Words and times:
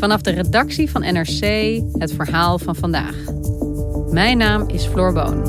Vanaf 0.00 0.20
de 0.20 0.30
redactie 0.30 0.90
van 0.90 1.00
NRC 1.00 1.42
het 1.98 2.12
verhaal 2.12 2.58
van 2.58 2.76
vandaag. 2.76 3.14
Mijn 4.10 4.38
naam 4.38 4.68
is 4.68 4.84
Floor 4.86 5.12
Boon. 5.12 5.42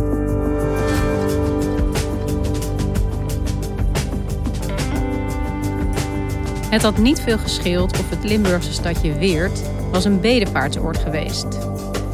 Het 6.69 6.81
had 6.81 6.97
niet 6.97 7.19
veel 7.19 7.37
gescheeld 7.37 7.99
of 7.99 8.09
het 8.09 8.23
Limburgse 8.23 8.73
stadje 8.73 9.13
Weert 9.13 9.61
was 9.91 10.05
een 10.05 10.21
bedevaartsoord 10.21 10.97
geweest. 10.97 11.47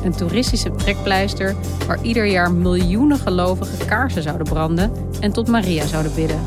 Een 0.04 0.16
toeristische 0.16 0.76
trekpleister 0.76 1.56
waar 1.88 2.04
ieder 2.04 2.26
jaar 2.26 2.52
miljoenen 2.52 3.18
gelovigen 3.18 3.88
kaarsen 3.88 4.24
zouden 4.24 4.48
branden 4.48 4.92
en 5.20 5.32
tot 5.32 5.48
Maria 5.48 5.86
zouden 5.86 6.14
bidden. 6.16 6.42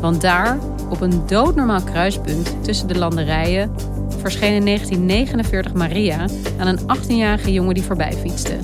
Want 0.00 0.20
daar, 0.20 0.58
op 0.88 1.00
een 1.00 1.26
doodnormaal 1.26 1.82
kruispunt 1.82 2.64
tussen 2.64 2.88
de 2.88 2.98
landerijen, 2.98 3.74
verscheen 4.22 4.54
in 4.54 4.64
1949 4.64 5.72
Maria 5.74 6.26
aan 6.58 6.66
een 6.66 6.78
18-jarige 6.78 7.52
jongen 7.52 7.74
die 7.74 7.82
voorbij 7.82 8.12
fietste. 8.12 8.58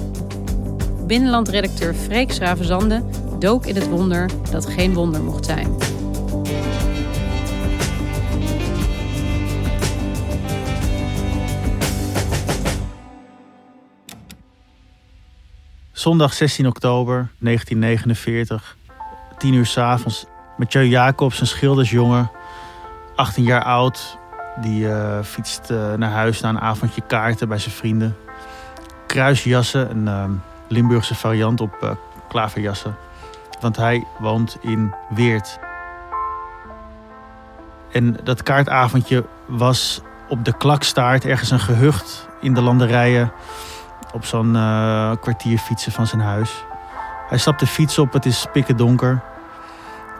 Binnenlandredacteur 1.06 1.94
Freek 1.94 2.32
Schravenzande 2.32 3.02
dook 3.38 3.66
in 3.66 3.74
het 3.74 3.88
wonder 3.88 4.30
dat 4.50 4.66
geen 4.66 4.94
wonder 4.94 5.22
mocht 5.22 5.44
zijn. 5.44 5.76
Zondag 15.92 16.32
16 16.32 16.66
oktober 16.66 17.30
1949, 17.38 18.76
10 19.38 19.54
uur 19.54 19.66
s 19.66 19.78
avonds. 19.78 20.24
Mathieu 20.56 20.86
Jacobs, 20.86 21.40
een 21.40 21.46
schildersjongen, 21.46 22.30
18 23.16 23.44
jaar 23.44 23.64
oud. 23.64 24.17
Die 24.60 24.84
uh, 24.84 25.22
fietst 25.22 25.70
uh, 25.70 25.94
naar 25.94 26.10
huis 26.10 26.40
na 26.40 26.48
een 26.48 26.60
avondje 26.60 27.02
kaarten 27.06 27.48
bij 27.48 27.58
zijn 27.58 27.74
vrienden. 27.74 28.16
Kruisjassen, 29.06 29.90
een 29.90 30.06
uh, 30.06 30.24
Limburgse 30.68 31.14
variant 31.14 31.60
op 31.60 31.96
klaverjassen. 32.28 32.96
Want 33.60 33.76
hij 33.76 34.06
woont 34.18 34.58
in 34.60 34.94
Weert. 35.08 35.58
En 37.92 38.16
dat 38.24 38.42
kaartavondje 38.42 39.24
was 39.46 40.00
op 40.28 40.44
de 40.44 40.56
klakstaart 40.56 41.24
ergens 41.24 41.50
een 41.50 41.60
gehucht 41.60 42.28
in 42.40 42.54
de 42.54 42.60
landerijen 42.60 43.32
op 44.12 44.24
zo'n 44.24 44.52
kwartier 45.20 45.58
fietsen 45.58 45.92
van 45.92 46.06
zijn 46.06 46.22
huis. 46.22 46.64
Hij 47.28 47.38
stapt 47.38 47.60
de 47.60 47.66
fiets 47.66 47.98
op, 47.98 48.12
het 48.12 48.26
is 48.26 48.46
pikken 48.52 48.76
donker. 48.76 49.20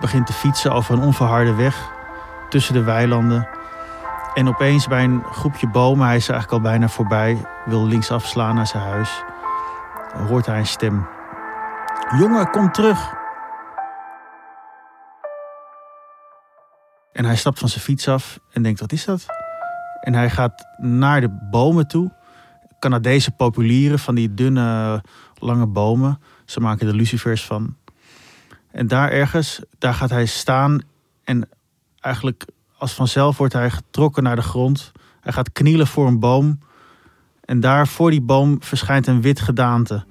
Begint 0.00 0.26
te 0.26 0.32
fietsen 0.32 0.72
over 0.72 0.94
een 0.94 1.02
onverharde 1.02 1.54
weg 1.54 1.90
tussen 2.48 2.74
de 2.74 2.82
weilanden. 2.82 3.48
En 4.34 4.48
opeens 4.48 4.86
bij 4.86 5.04
een 5.04 5.22
groepje 5.24 5.68
bomen, 5.68 6.06
hij 6.06 6.16
is 6.16 6.28
eigenlijk 6.28 6.62
al 6.64 6.70
bijna 6.70 6.88
voorbij, 6.88 7.46
wil 7.66 7.86
links 7.86 8.10
afslaan 8.10 8.54
naar 8.54 8.66
zijn 8.66 8.82
huis. 8.82 9.22
Hoort 10.28 10.46
hij 10.46 10.58
een 10.58 10.66
stem. 10.66 11.06
Jongen, 12.18 12.50
kom 12.50 12.72
terug. 12.72 13.14
En 17.12 17.24
hij 17.24 17.36
stapt 17.36 17.58
van 17.58 17.68
zijn 17.68 17.84
fiets 17.84 18.08
af 18.08 18.38
en 18.52 18.62
denkt, 18.62 18.80
wat 18.80 18.92
is 18.92 19.04
dat? 19.04 19.26
En 20.00 20.14
hij 20.14 20.30
gaat 20.30 20.66
naar 20.76 21.20
de 21.20 21.48
bomen 21.50 21.88
toe 21.88 22.16
Canadese 22.78 23.30
populieren, 23.30 23.98
van 23.98 24.14
die 24.14 24.34
dunne, 24.34 25.02
lange 25.34 25.66
bomen. 25.66 26.20
Ze 26.44 26.60
maken 26.60 26.88
er 26.88 26.94
lucifers 26.94 27.44
van. 27.44 27.76
En 28.70 28.86
daar 28.86 29.10
ergens, 29.10 29.60
daar 29.78 29.94
gaat 29.94 30.10
hij 30.10 30.26
staan 30.26 30.80
en 31.24 31.48
eigenlijk 32.00 32.44
als 32.78 32.92
vanzelf 32.92 33.36
wordt 33.36 33.52
hij 33.52 33.70
getrokken 33.70 34.22
naar 34.22 34.36
de 34.36 34.42
grond. 34.42 34.92
Hij 35.20 35.32
gaat 35.32 35.52
knielen 35.52 35.86
voor 35.86 36.06
een 36.06 36.18
boom. 36.18 36.58
En 37.44 37.60
daar 37.60 37.88
voor 37.88 38.10
die 38.10 38.20
boom 38.20 38.62
verschijnt 38.62 39.06
een 39.06 39.20
wit 39.20 39.40
gedaante. 39.40 40.04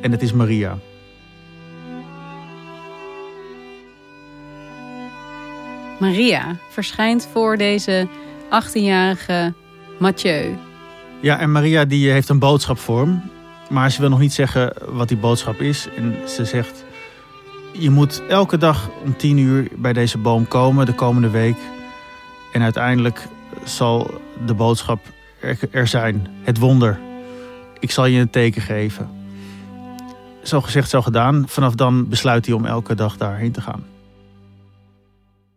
En 0.00 0.12
het 0.12 0.22
is 0.22 0.32
Maria. 0.32 0.78
Maria 5.98 6.56
verschijnt 6.68 7.28
voor 7.32 7.56
deze 7.56 8.08
18-jarige 8.44 9.52
Mathieu. 9.98 10.56
Ja, 11.20 11.38
en 11.38 11.52
Maria 11.52 11.84
die 11.84 12.10
heeft 12.10 12.28
een 12.28 12.38
boodschap 12.38 12.78
voor 12.78 13.00
hem. 13.00 13.22
Maar 13.70 13.90
ze 13.90 14.00
wil 14.00 14.10
nog 14.10 14.18
niet 14.18 14.32
zeggen 14.32 14.72
wat 14.86 15.08
die 15.08 15.16
boodschap 15.16 15.60
is. 15.60 15.88
En 15.96 16.28
ze 16.28 16.44
zegt, 16.44 16.77
je 17.78 17.90
moet 17.90 18.22
elke 18.28 18.56
dag 18.56 18.90
om 19.04 19.16
tien 19.16 19.38
uur 19.38 19.68
bij 19.76 19.92
deze 19.92 20.18
boom 20.18 20.48
komen 20.48 20.86
de 20.86 20.94
komende 20.94 21.30
week. 21.30 21.56
En 22.52 22.62
uiteindelijk 22.62 23.28
zal 23.64 24.20
de 24.46 24.54
boodschap 24.54 25.00
er, 25.70 25.86
zijn. 25.86 26.26
Het 26.42 26.58
wonder. 26.58 27.00
Ik 27.78 27.90
zal 27.90 28.06
je 28.06 28.20
een 28.20 28.30
teken 28.30 28.62
geven. 28.62 29.08
Zo 30.42 30.60
gezegd, 30.60 30.90
zo 30.90 31.02
gedaan. 31.02 31.44
Vanaf 31.48 31.74
dan 31.74 32.08
besluit 32.08 32.46
hij 32.46 32.54
om 32.54 32.64
elke 32.64 32.94
dag 32.94 33.16
daarheen 33.16 33.52
te 33.52 33.60
gaan. 33.60 33.84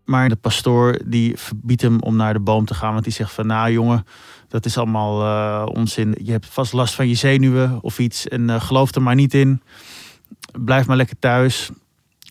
Maar 0.05 0.29
de 0.29 0.35
pastoor 0.35 0.99
die 1.05 1.37
verbiedt 1.37 1.81
hem 1.81 2.01
om 2.01 2.15
naar 2.15 2.33
de 2.33 2.39
boom 2.39 2.65
te 2.65 2.73
gaan. 2.73 2.91
Want 2.91 3.03
die 3.03 3.13
zegt 3.13 3.31
van, 3.31 3.47
nou 3.47 3.71
jongen, 3.71 4.05
dat 4.47 4.65
is 4.65 4.77
allemaal 4.77 5.21
uh, 5.21 5.65
onzin. 5.65 6.15
Je 6.23 6.31
hebt 6.31 6.45
vast 6.45 6.73
last 6.73 6.93
van 6.93 7.07
je 7.07 7.15
zenuwen 7.15 7.79
of 7.81 7.99
iets. 7.99 8.27
En 8.27 8.49
uh, 8.49 8.61
geloof 8.61 8.95
er 8.95 9.01
maar 9.01 9.15
niet 9.15 9.33
in. 9.33 9.61
Blijf 10.51 10.87
maar 10.87 10.97
lekker 10.97 11.19
thuis. 11.19 11.71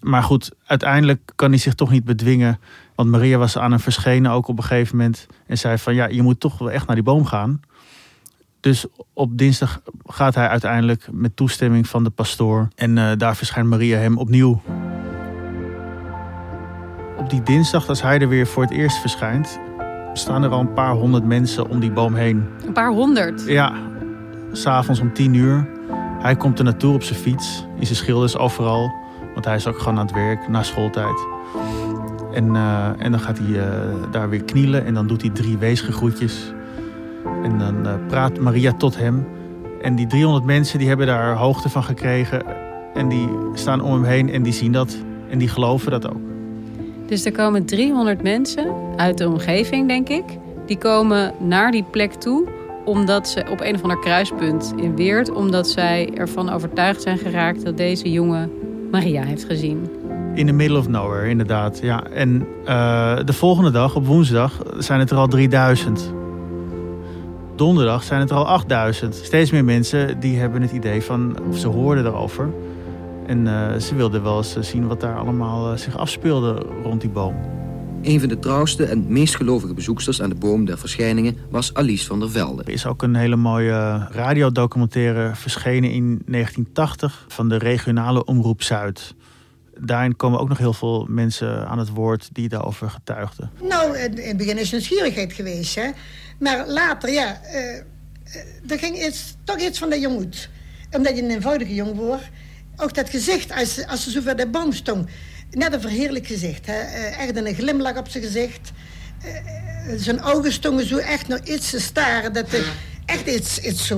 Maar 0.01 0.23
goed, 0.23 0.51
uiteindelijk 0.67 1.33
kan 1.35 1.51
hij 1.51 1.59
zich 1.59 1.75
toch 1.75 1.91
niet 1.91 2.05
bedwingen. 2.05 2.59
Want 2.95 3.11
Maria 3.11 3.39
was 3.39 3.59
aan 3.59 3.71
hem 3.71 3.81
verschenen 3.81 4.31
ook 4.31 4.49
op 4.49 4.57
een 4.57 4.65
gegeven 4.65 4.97
moment. 4.97 5.27
En 5.47 5.59
zei 5.59 5.79
van 5.79 5.95
ja, 5.95 6.09
je 6.09 6.23
moet 6.23 6.41
toch 6.41 6.59
wel 6.59 6.71
echt 6.71 6.87
naar 6.87 6.97
die 6.97 7.05
boom 7.05 7.25
gaan. 7.25 7.61
Dus 8.61 8.87
op 9.13 9.39
dinsdag 9.39 9.81
gaat 10.07 10.35
hij 10.35 10.49
uiteindelijk 10.49 11.09
met 11.13 11.37
toestemming 11.37 11.89
van 11.89 12.05
de 12.05 12.11
pastoor. 12.11 12.69
En 12.75 12.97
uh, 12.97 13.11
daar 13.17 13.37
verschijnt 13.37 13.69
Maria 13.69 13.99
hem 13.99 14.19
opnieuw. 14.19 14.63
Op 17.17 17.31
die 17.31 17.43
dinsdag, 17.43 17.89
als 17.89 18.03
hij 18.03 18.19
er 18.19 18.29
weer 18.29 18.47
voor 18.47 18.63
het 18.63 18.73
eerst 18.73 18.97
verschijnt, 18.97 19.61
staan 20.13 20.43
er 20.43 20.51
al 20.51 20.61
een 20.61 20.73
paar 20.73 20.93
honderd 20.95 21.25
mensen 21.25 21.69
om 21.69 21.81
die 21.81 21.93
boom 21.93 22.15
heen. 22.15 22.45
Een 22.67 22.73
paar 22.73 22.91
honderd? 22.91 23.45
Ja, 23.47 23.73
s'avonds 24.53 25.01
om 25.01 25.13
tien 25.13 25.35
uur. 25.35 25.69
Hij 26.19 26.37
komt 26.37 26.59
er 26.59 26.65
naartoe 26.65 26.95
op 26.95 27.03
zijn 27.03 27.19
fiets, 27.19 27.67
in 27.79 27.87
zijn 27.87 27.99
schilders 27.99 28.37
overal. 28.37 29.00
Hij 29.45 29.55
is 29.55 29.67
ook 29.67 29.79
gewoon 29.79 29.99
aan 29.99 30.07
het 30.07 30.15
werk, 30.15 30.49
na 30.49 30.63
schooltijd. 30.63 31.27
En, 32.33 32.55
uh, 32.55 32.89
en 32.99 33.11
dan 33.11 33.21
gaat 33.21 33.39
hij 33.39 33.47
uh, 33.47 33.65
daar 34.11 34.29
weer 34.29 34.45
knielen 34.45 34.85
en 34.85 34.95
dan 34.95 35.07
doet 35.07 35.23
hij 35.23 35.31
drie 35.31 35.59
weesgegroetjes. 35.59 36.53
En 37.43 37.59
dan 37.59 37.87
uh, 37.87 37.95
praat 38.09 38.39
Maria 38.39 38.73
tot 38.73 38.97
hem. 38.97 39.27
En 39.83 39.95
die 39.95 40.07
300 40.07 40.45
mensen 40.45 40.79
die 40.79 40.89
hebben 40.89 41.07
daar 41.07 41.35
hoogte 41.35 41.69
van 41.69 41.85
gekregen. 41.85 42.43
En 42.95 43.09
die 43.09 43.29
staan 43.55 43.81
om 43.81 43.93
hem 43.93 44.05
heen 44.05 44.31
en 44.31 44.43
die 44.43 44.53
zien 44.53 44.73
dat. 44.73 44.97
En 45.31 45.39
die 45.39 45.49
geloven 45.49 45.91
dat 45.91 46.11
ook. 46.11 46.21
Dus 47.07 47.25
er 47.25 47.33
komen 47.33 47.65
300 47.65 48.23
mensen 48.23 48.73
uit 48.97 49.19
de 49.19 49.29
omgeving, 49.29 49.89
denk 49.89 50.09
ik. 50.09 50.25
Die 50.67 50.79
komen 50.79 51.35
naar 51.39 51.71
die 51.71 51.85
plek 51.91 52.13
toe 52.13 52.49
omdat 52.85 53.29
ze 53.29 53.45
op 53.51 53.61
een 53.61 53.75
of 53.75 53.83
ander 53.83 53.99
kruispunt 53.99 54.73
in 54.77 54.97
Weert, 54.97 55.31
omdat 55.31 55.69
zij 55.69 56.11
ervan 56.15 56.51
overtuigd 56.51 57.03
zijn 57.03 57.19
geraakt 57.19 57.65
dat 57.65 57.77
deze 57.77 58.11
jongen 58.11 58.51
Maria 58.91 59.23
heeft 59.23 59.45
gezien. 59.45 59.89
In 60.35 60.47
the 60.47 60.53
middle 60.53 60.79
of 60.79 60.89
nowhere, 60.89 61.29
inderdaad. 61.29 61.79
Ja. 61.83 62.05
En 62.05 62.47
uh, 62.65 63.19
de 63.25 63.33
volgende 63.33 63.71
dag, 63.71 63.97
op 63.97 64.07
woensdag, 64.07 64.63
zijn 64.79 65.01
het 65.01 65.11
er 65.11 65.17
al 65.17 65.27
3000. 65.27 66.13
Donderdag 67.57 68.03
zijn 68.03 68.21
het 68.21 68.31
er 68.31 68.37
al 68.37 68.47
8000. 68.47 69.15
Steeds 69.15 69.51
meer 69.51 69.65
mensen 69.65 70.21
die 70.21 70.39
hebben 70.39 70.63
het 70.63 70.73
idee 70.73 71.03
van, 71.03 71.37
of 71.49 71.59
ze 71.59 71.69
hoorden 71.69 72.07
erover. 72.07 72.49
En 73.27 73.47
uh, 73.47 73.75
ze 73.75 73.95
wilden 73.95 74.23
wel 74.23 74.37
eens 74.37 74.57
zien 74.61 74.87
wat 74.87 75.01
daar 75.01 75.19
allemaal 75.19 75.79
zich 75.79 75.97
afspeelde 75.97 76.67
rond 76.83 77.01
die 77.01 77.11
boom. 77.11 77.60
Een 78.03 78.21
van 78.21 78.29
de 78.29 78.39
trouwste 78.39 78.85
en 78.85 79.13
meest 79.13 79.37
gelovige 79.37 79.75
bezoeksters 79.75 80.23
aan 80.23 80.29
de 80.29 80.35
Boom 80.35 80.65
der 80.65 80.79
Verschijningen 80.79 81.37
was 81.51 81.75
Alice 81.75 82.07
van 82.07 82.21
der 82.21 82.31
Velde. 82.31 82.63
Er 82.63 82.73
is 82.73 82.87
ook 82.87 83.03
een 83.03 83.15
hele 83.15 83.37
mooie 83.37 84.09
radiodocumentaire 84.11 85.35
verschenen 85.35 85.91
in 85.91 86.23
1980 86.27 87.25
van 87.29 87.49
de 87.49 87.57
regionale 87.57 88.25
Omroep 88.25 88.63
Zuid. 88.63 89.15
Daarin 89.79 90.17
komen 90.17 90.41
ook 90.41 90.49
nog 90.49 90.59
heel 90.59 90.73
veel 90.73 91.07
mensen 91.09 91.69
aan 91.69 91.79
het 91.79 91.89
woord 91.89 92.29
die 92.33 92.49
daarover 92.49 92.91
getuigden. 92.91 93.51
Nou, 93.69 93.99
in 93.99 94.19
het 94.19 94.37
begin 94.37 94.59
is 94.59 94.71
nieuwsgierigheid 94.71 95.33
geweest, 95.33 95.75
hè. 95.75 95.91
Maar 96.39 96.69
later, 96.69 97.13
ja, 97.13 97.41
uh, 97.45 98.73
er 98.73 98.79
ging 98.79 99.07
iets, 99.07 99.37
toch 99.45 99.59
iets 99.59 99.79
van 99.79 99.91
dat 99.91 100.01
je 100.01 100.09
moet. 100.09 100.51
Omdat 100.97 101.17
je 101.17 101.23
een 101.23 101.31
eenvoudige 101.31 101.75
jong 101.75 101.97
wordt. 101.97 102.29
Ook 102.77 102.95
dat 102.95 103.11
gezicht, 103.11 103.53
als, 103.53 103.87
als 103.87 104.03
ze 104.03 104.11
zo 104.11 104.21
voor 104.21 104.37
de 104.37 104.49
boom 104.49 104.73
stond 104.73 105.09
net 105.51 105.73
een 105.73 105.81
verheerlijk 105.81 106.27
gezicht. 106.27 106.67
Hè? 106.67 106.73
Eh, 106.73 107.19
echt 107.19 107.37
een 107.37 107.55
glimlach 107.55 107.97
op 107.97 108.09
zijn 108.09 108.25
gezicht. 108.25 108.73
Uh, 109.25 109.95
zijn 109.97 110.23
ogen 110.23 110.53
stonden 110.53 110.87
zo 110.87 110.97
echt 110.97 111.29
nog 111.29 111.39
iets 111.39 111.71
te 111.71 111.81
staren. 111.81 112.33
Dat 112.33 112.51
hij 112.51 112.63
echt 113.07 113.27
iets, 113.27 113.59
iets. 113.59 113.93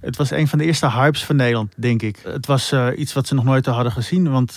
Het 0.00 0.16
was 0.16 0.30
een 0.30 0.48
van 0.48 0.58
de 0.58 0.64
eerste 0.64 0.90
hypes 0.90 1.24
van 1.24 1.36
Nederland, 1.36 1.72
denk 1.76 2.02
ik. 2.02 2.18
Het 2.22 2.46
was 2.46 2.74
iets 2.96 3.12
wat 3.12 3.26
ze 3.26 3.34
nog 3.34 3.44
nooit 3.44 3.66
hadden 3.66 3.92
gezien. 3.92 4.30
Want 4.30 4.50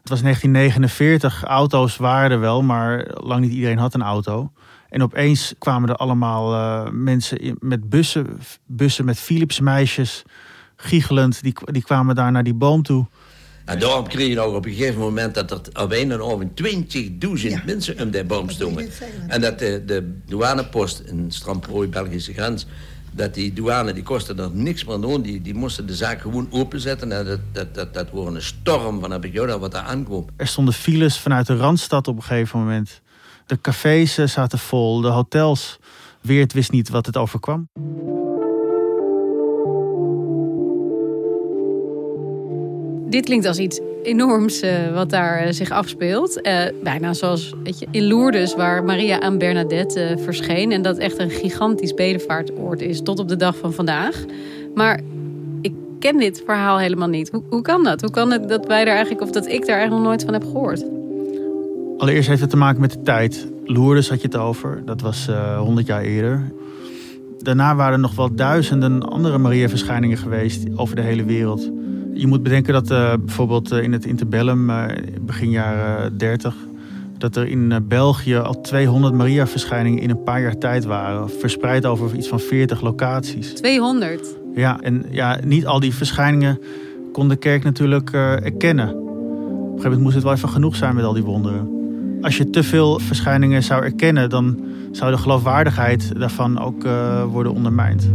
het 0.00 0.08
was 0.08 0.22
1949. 0.22 1.44
Auto's 1.44 1.96
waren 1.96 2.30
er 2.30 2.40
wel, 2.40 2.62
maar 2.62 3.06
lang 3.14 3.40
niet 3.40 3.52
iedereen 3.52 3.78
had 3.78 3.94
een 3.94 4.02
auto. 4.02 4.52
En 4.88 5.02
opeens 5.02 5.54
kwamen 5.58 5.88
er 5.88 5.96
allemaal 5.96 6.86
mensen 6.92 7.38
in, 7.38 7.56
met 7.58 7.88
bussen, 7.90 8.40
bussen 8.66 9.04
met 9.04 9.18
Philips 9.18 9.60
meisjes, 9.60 10.22
giechelend. 10.76 11.42
Die, 11.42 11.54
die 11.64 11.82
kwamen 11.82 12.14
daar 12.14 12.32
naar 12.32 12.44
die 12.44 12.54
boom 12.54 12.82
toe. 12.82 13.06
En 13.64 13.78
daarom 13.78 14.08
kreeg 14.08 14.28
je 14.28 14.34
nog 14.34 14.54
op 14.54 14.64
een 14.64 14.72
gegeven 14.72 15.00
moment 15.00 15.34
dat 15.34 15.50
er 15.50 15.82
op 15.82 15.92
een 15.92 16.12
en 16.12 16.20
over 16.20 16.48
20.000 16.62 17.64
mensen 17.64 18.00
om 18.00 18.10
de 18.10 18.24
boom 18.24 18.50
stonden. 18.50 18.88
En 19.28 19.40
dat 19.40 19.58
de, 19.58 19.82
de 19.86 20.14
douanepost 20.26 21.02
in 21.06 21.26
Stramprooi, 21.28 21.88
Belgische 21.88 22.32
grens, 22.32 22.66
dat 23.12 23.34
die 23.34 23.52
douane, 23.52 23.92
die 23.92 24.02
kostte 24.02 24.34
er 24.34 24.50
niks 24.52 24.84
meer 24.84 25.00
doen. 25.00 25.22
Die, 25.22 25.42
die 25.42 25.54
moesten 25.54 25.86
de 25.86 25.94
zaak 25.94 26.20
gewoon 26.20 26.48
openzetten. 26.50 27.12
En 27.12 27.24
dat, 27.24 27.38
dat, 27.52 27.74
dat, 27.74 27.94
dat 27.94 28.10
wordt 28.10 28.34
een 28.34 28.42
storm 28.42 29.00
van 29.00 29.10
heb 29.10 29.24
ik 29.24 29.32
jou 29.32 29.58
wat 29.58 29.72
daar 29.72 29.82
aankwam. 29.82 30.26
Er 30.36 30.46
stonden 30.46 30.74
files 30.74 31.18
vanuit 31.18 31.46
de 31.46 31.56
Randstad 31.56 32.08
op 32.08 32.16
een 32.16 32.22
gegeven 32.22 32.58
moment. 32.58 33.00
De 33.46 33.60
cafés 33.60 34.18
eh, 34.18 34.26
zaten 34.26 34.58
vol, 34.58 35.00
de 35.00 35.08
hotels. 35.08 35.78
Weert 36.20 36.52
wist 36.52 36.70
niet 36.70 36.88
wat 36.88 37.06
het 37.06 37.16
overkwam. 37.16 37.68
Dit 43.10 43.24
klinkt 43.24 43.46
als 43.46 43.58
iets 43.58 43.80
enorms 44.02 44.62
uh, 44.62 44.70
wat 44.94 45.10
daar 45.10 45.46
uh, 45.46 45.52
zich 45.52 45.70
afspeelt. 45.70 46.46
Uh, 46.46 46.62
bijna 46.82 47.12
zoals 47.12 47.54
weet 47.62 47.78
je, 47.78 47.86
in 47.90 48.06
Lourdes, 48.06 48.54
waar 48.54 48.84
Maria 48.84 49.20
aan 49.20 49.38
Bernadette 49.38 50.16
verscheen. 50.22 50.72
En 50.72 50.82
dat 50.82 50.98
echt 50.98 51.18
een 51.18 51.30
gigantisch 51.30 51.94
bedevaartoord 51.94 52.80
is 52.80 53.02
tot 53.02 53.18
op 53.18 53.28
de 53.28 53.36
dag 53.36 53.56
van 53.56 53.72
vandaag. 53.72 54.24
Maar 54.74 55.00
ik 55.60 55.72
ken 55.98 56.16
dit 56.16 56.42
verhaal 56.46 56.78
helemaal 56.78 57.08
niet. 57.08 57.30
Hoe, 57.30 57.42
hoe 57.48 57.62
kan 57.62 57.84
dat? 57.84 58.00
Hoe 58.00 58.10
kan 58.10 58.30
het 58.30 58.48
dat 58.48 58.66
wij 58.66 58.84
daar 58.84 58.94
eigenlijk, 58.94 59.22
of 59.22 59.30
dat 59.30 59.46
ik 59.46 59.66
daar 59.66 59.76
eigenlijk 59.76 59.90
nog 59.90 60.02
nooit 60.02 60.24
van 60.24 60.32
heb 60.32 60.44
gehoord? 60.44 60.84
Allereerst 61.98 62.28
heeft 62.28 62.40
het 62.40 62.50
te 62.50 62.56
maken 62.56 62.80
met 62.80 62.92
de 62.92 63.02
tijd. 63.02 63.48
Lourdes 63.64 64.08
had 64.08 64.20
je 64.20 64.26
het 64.26 64.36
over. 64.36 64.82
Dat 64.84 65.00
was 65.00 65.28
100 65.58 65.86
jaar 65.86 66.02
eerder. 66.02 66.52
Daarna 67.38 67.74
waren 67.74 67.92
er 67.92 67.98
nog 67.98 68.14
wel 68.14 68.34
duizenden 68.34 69.02
andere 69.02 69.38
Maria-verschijningen 69.38 70.16
geweest 70.16 70.66
over 70.76 70.96
de 70.96 71.02
hele 71.02 71.24
wereld. 71.24 71.70
Je 72.20 72.26
moet 72.26 72.42
bedenken 72.42 72.72
dat 72.72 72.90
uh, 72.90 73.12
bijvoorbeeld 73.24 73.72
eh, 73.72 73.82
in 73.82 73.92
het 73.92 74.04
interbellum, 74.04 74.70
uh, 74.70 74.84
begin 75.20 75.50
jaren 75.50 76.18
30, 76.18 76.54
dat 77.18 77.36
er 77.36 77.46
in 77.46 77.84
België 77.88 78.36
al 78.36 78.60
200 78.60 79.14
Maria-verschijningen 79.14 80.02
in 80.02 80.10
een 80.10 80.22
paar 80.22 80.40
jaar 80.40 80.58
tijd 80.58 80.84
waren. 80.84 81.30
Verspreid 81.30 81.86
over 81.86 82.14
iets 82.14 82.28
van 82.28 82.40
40 82.40 82.80
locaties. 82.80 83.52
200? 83.52 84.36
Ja, 84.54 84.80
en 84.80 85.04
ja, 85.10 85.38
niet 85.44 85.66
al 85.66 85.80
die 85.80 85.94
verschijningen 85.94 86.58
kon 87.12 87.28
de 87.28 87.36
kerk 87.36 87.64
natuurlijk 87.64 88.12
erkennen. 88.12 88.88
Op 88.88 88.96
een 88.96 89.66
gegeven 89.66 89.82
moment 89.82 90.00
moest 90.00 90.14
het 90.14 90.24
wel 90.24 90.32
even 90.32 90.48
genoeg 90.48 90.76
zijn 90.76 90.94
met 90.94 91.04
al 91.04 91.12
die 91.12 91.24
wonderen. 91.24 91.68
Als 92.20 92.36
je 92.36 92.50
te 92.50 92.62
veel 92.62 92.98
verschijningen 92.98 93.62
zou 93.62 93.84
erkennen, 93.84 94.30
dan 94.30 94.64
zou 94.92 95.10
de 95.10 95.18
geloofwaardigheid 95.18 96.12
daarvan 96.18 96.58
ook 96.58 96.82
worden 97.30 97.52
ondermijnd. 97.52 98.10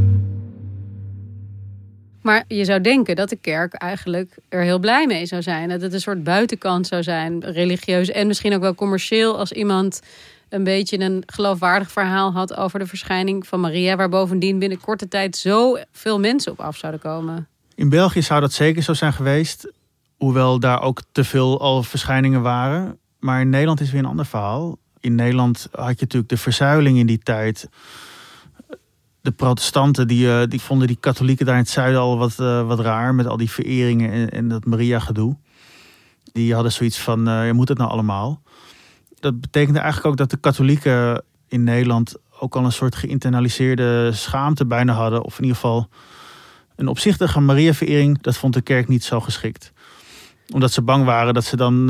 Maar 2.26 2.44
je 2.48 2.66
zou 2.66 2.82
denken 2.82 3.16
dat 3.16 3.30
de 3.30 3.36
kerk 3.36 3.74
eigenlijk 3.74 4.38
er 4.50 4.62
heel 4.62 4.80
blij 4.80 5.08
mee 5.08 5.26
zou 5.26 5.42
zijn. 5.42 5.70
Dat 5.70 5.82
het 5.82 5.94
een 5.94 6.00
soort 6.00 6.24
buitenkant 6.24 6.88
zou 6.88 7.04
zijn, 7.04 7.44
religieus 7.44 8.10
en 8.10 8.28
misschien 8.28 8.54
ook 8.54 8.62
wel 8.62 8.76
commercieel. 8.76 9.38
Als 9.38 9.52
iemand 9.52 10.02
een 10.50 10.64
beetje 10.64 11.00
een 11.00 11.24
geloofwaardig 11.26 11.92
verhaal 11.92 12.32
had 12.32 12.56
over 12.56 12.80
de 12.80 12.88
verschijning 12.88 13.48
van 13.48 13.60
Maria. 13.60 13.96
Waar 13.96 14.10
bovendien 14.10 14.60
binnen 14.60 14.82
korte 14.82 15.08
tijd 15.08 15.38
zo 15.38 15.78
veel 15.92 16.20
mensen 16.20 16.52
op 16.52 16.60
af 16.60 16.78
zouden 16.78 17.02
komen. 17.02 17.48
In 17.76 17.90
België 17.90 18.22
zou 18.22 18.42
dat 18.42 18.54
zeker 18.54 18.84
zo 18.84 18.94
zijn 18.94 19.14
geweest. 19.14 19.72
Hoewel 20.18 20.60
daar 20.60 20.82
ook 20.82 21.02
te 21.12 21.24
veel 21.24 21.60
al 21.60 21.84
verschijningen 21.84 22.42
waren. 22.42 22.98
Maar 23.20 23.42
in 23.42 23.50
Nederland 23.50 23.80
is 23.80 23.92
weer 23.92 24.00
een 24.00 24.06
ander 24.06 24.26
verhaal. 24.26 24.78
In 25.00 25.16
Nederland 25.16 25.68
had 25.72 25.88
je 25.88 25.96
natuurlijk 26.00 26.30
de 26.30 26.38
verzuiling 26.38 26.98
in 26.98 27.06
die 27.06 27.20
tijd 27.20 27.70
de 29.26 29.32
protestanten 29.32 30.08
die, 30.08 30.26
uh, 30.28 30.42
die 30.48 30.62
vonden 30.62 30.88
die 30.88 30.98
katholieken 31.00 31.46
daar 31.46 31.56
in 31.56 31.62
het 31.62 31.70
zuiden 31.70 32.00
al 32.00 32.18
wat, 32.18 32.36
uh, 32.40 32.68
wat 32.68 32.80
raar. 32.80 33.16
Met 33.16 33.28
al 33.28 33.38
die 33.38 33.50
vereringen 33.50 34.12
en, 34.12 34.30
en 34.30 34.48
dat 34.48 34.66
Maria 34.66 35.00
gedoe. 35.00 35.38
Die 36.32 36.54
hadden 36.54 36.72
zoiets 36.72 37.00
van, 37.00 37.30
uh, 37.30 37.46
je 37.46 37.54
moet 37.54 37.70
het 37.70 37.78
nou 37.78 37.90
allemaal. 37.90 38.42
Dat 39.20 39.42
betekende 39.42 39.80
eigenlijk 39.80 40.08
ook 40.08 40.18
dat 40.18 40.30
de 40.30 40.38
katholieken 40.38 41.24
in 41.48 41.64
Nederland 41.64 42.16
ook 42.40 42.56
al 42.56 42.66
een 42.66 42.72
soort 42.72 42.96
geïnternaliseerde 42.96 44.12
schaamte 44.12 44.66
bijna 44.66 44.94
hadden. 44.94 45.24
Of 45.24 45.38
in 45.38 45.44
ieder 45.44 45.56
geval 45.56 45.90
een 46.76 46.88
opzichtige 46.88 47.40
Maria-verering. 47.40 48.22
Dat 48.22 48.38
vond 48.38 48.54
de 48.54 48.62
kerk 48.62 48.88
niet 48.88 49.04
zo 49.04 49.20
geschikt. 49.20 49.72
Omdat 50.54 50.72
ze 50.72 50.82
bang 50.82 51.06
waren 51.06 51.34
dat 51.34 51.44
ze 51.44 51.56
dan 51.56 51.86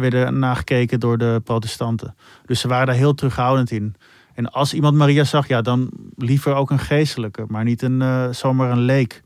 werden 0.00 0.38
nagekeken 0.38 1.00
door 1.00 1.18
de 1.18 1.40
protestanten. 1.44 2.14
Dus 2.46 2.60
ze 2.60 2.68
waren 2.68 2.86
daar 2.86 2.94
heel 2.94 3.14
terughoudend 3.14 3.70
in. 3.70 3.96
En 4.38 4.50
als 4.50 4.74
iemand 4.74 4.96
Maria 4.96 5.24
zag, 5.24 5.48
ja, 5.48 5.62
dan 5.62 5.90
liever 6.16 6.54
ook 6.54 6.70
een 6.70 6.78
geestelijke, 6.78 7.44
maar 7.48 7.64
niet 7.64 7.82
een, 7.82 8.00
uh, 8.00 8.28
zomaar 8.30 8.70
een 8.70 8.80
leek. 8.80 9.22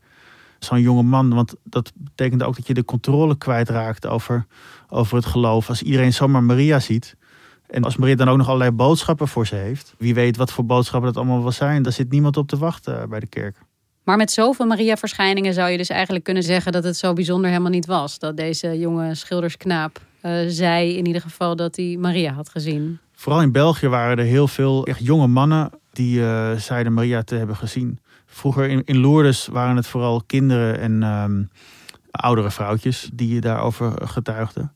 Zo'n 0.59 0.81
jonge 0.81 1.03
man, 1.03 1.33
want 1.33 1.55
dat 1.63 1.91
betekent 1.95 2.43
ook 2.43 2.55
dat 2.55 2.67
je 2.67 2.73
de 2.73 2.85
controle 2.85 3.37
kwijtraakt 3.37 4.07
over, 4.07 4.45
over 4.89 5.15
het 5.15 5.25
geloof. 5.25 5.69
Als 5.69 5.81
iedereen 5.81 6.13
zomaar 6.13 6.43
Maria 6.43 6.79
ziet. 6.79 7.15
En 7.67 7.83
als 7.83 7.97
Maria 7.97 8.15
dan 8.15 8.29
ook 8.29 8.37
nog 8.37 8.47
allerlei 8.47 8.71
boodschappen 8.71 9.27
voor 9.27 9.47
ze 9.47 9.55
heeft. 9.55 9.93
Wie 9.97 10.13
weet 10.13 10.37
wat 10.37 10.51
voor 10.51 10.65
boodschappen 10.65 11.13
dat 11.13 11.23
allemaal 11.23 11.41
wel 11.41 11.51
zijn. 11.51 11.83
Daar 11.83 11.93
zit 11.93 12.11
niemand 12.11 12.37
op 12.37 12.47
te 12.47 12.57
wachten 12.57 13.01
eh, 13.01 13.07
bij 13.07 13.19
de 13.19 13.27
kerk. 13.27 13.57
Maar 14.03 14.17
met 14.17 14.31
zoveel 14.31 14.65
Maria-verschijningen 14.65 15.53
zou 15.53 15.69
je 15.69 15.77
dus 15.77 15.89
eigenlijk 15.89 16.23
kunnen 16.23 16.43
zeggen 16.43 16.71
dat 16.71 16.83
het 16.83 16.97
zo 16.97 17.13
bijzonder 17.13 17.49
helemaal 17.49 17.71
niet 17.71 17.85
was. 17.85 18.19
Dat 18.19 18.37
deze 18.37 18.79
jonge 18.79 19.15
schildersknaap 19.15 20.01
uh, 20.21 20.31
zei 20.47 20.97
in 20.97 21.05
ieder 21.05 21.21
geval 21.21 21.55
dat 21.55 21.75
hij 21.75 21.97
Maria 21.99 22.33
had 22.33 22.49
gezien. 22.49 22.99
Vooral 23.23 23.41
in 23.41 23.51
België 23.51 23.87
waren 23.87 24.17
er 24.17 24.25
heel 24.25 24.47
veel 24.47 24.85
echt 24.85 25.05
jonge 25.05 25.27
mannen 25.27 25.69
die 25.93 26.19
uh, 26.19 26.51
zeiden 26.51 26.93
Maria 26.93 27.21
te 27.21 27.35
hebben 27.35 27.55
gezien. 27.55 27.99
Vroeger 28.25 28.69
in, 28.69 28.81
in 28.85 28.97
Lourdes 28.97 29.47
waren 29.47 29.75
het 29.75 29.87
vooral 29.87 30.23
kinderen 30.25 30.79
en 30.79 31.03
um, 31.03 31.49
oudere 32.11 32.51
vrouwtjes 32.51 33.09
die 33.13 33.41
daarover 33.41 34.07
getuigden. 34.07 34.73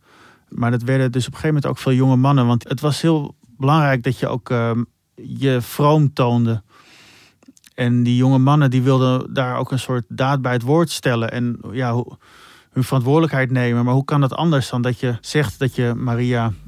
Maar 0.49 0.71
dat 0.71 0.81
werden 0.81 1.11
dus 1.11 1.27
op 1.27 1.33
een 1.33 1.39
gegeven 1.39 1.55
moment 1.55 1.65
ook 1.65 1.77
veel 1.77 1.93
jonge 1.93 2.15
mannen. 2.15 2.47
Want 2.47 2.69
het 2.69 2.81
was 2.81 3.01
heel 3.01 3.35
belangrijk 3.57 4.03
dat 4.03 4.19
je 4.19 4.27
ook 4.27 4.49
uh, 4.49 4.71
je 5.15 5.61
vroom 5.61 6.13
toonde. 6.13 6.61
En 7.73 8.03
die 8.03 8.15
jonge 8.15 8.37
mannen 8.37 8.69
die 8.69 8.81
wilden 8.81 9.33
daar 9.33 9.57
ook 9.57 9.71
een 9.71 9.79
soort 9.79 10.05
daad 10.07 10.41
bij 10.41 10.53
het 10.53 10.61
woord 10.61 10.89
stellen. 10.89 11.31
En 11.31 11.59
ja, 11.71 12.03
hun 12.71 12.83
verantwoordelijkheid 12.83 13.51
nemen. 13.51 13.85
Maar 13.85 13.93
hoe 13.93 14.05
kan 14.05 14.21
dat 14.21 14.33
anders 14.33 14.69
dan 14.69 14.81
dat 14.81 14.99
je 14.99 15.17
zegt 15.21 15.59
dat 15.59 15.75
je 15.75 15.93
Maria 15.95 16.51
je 16.51 16.66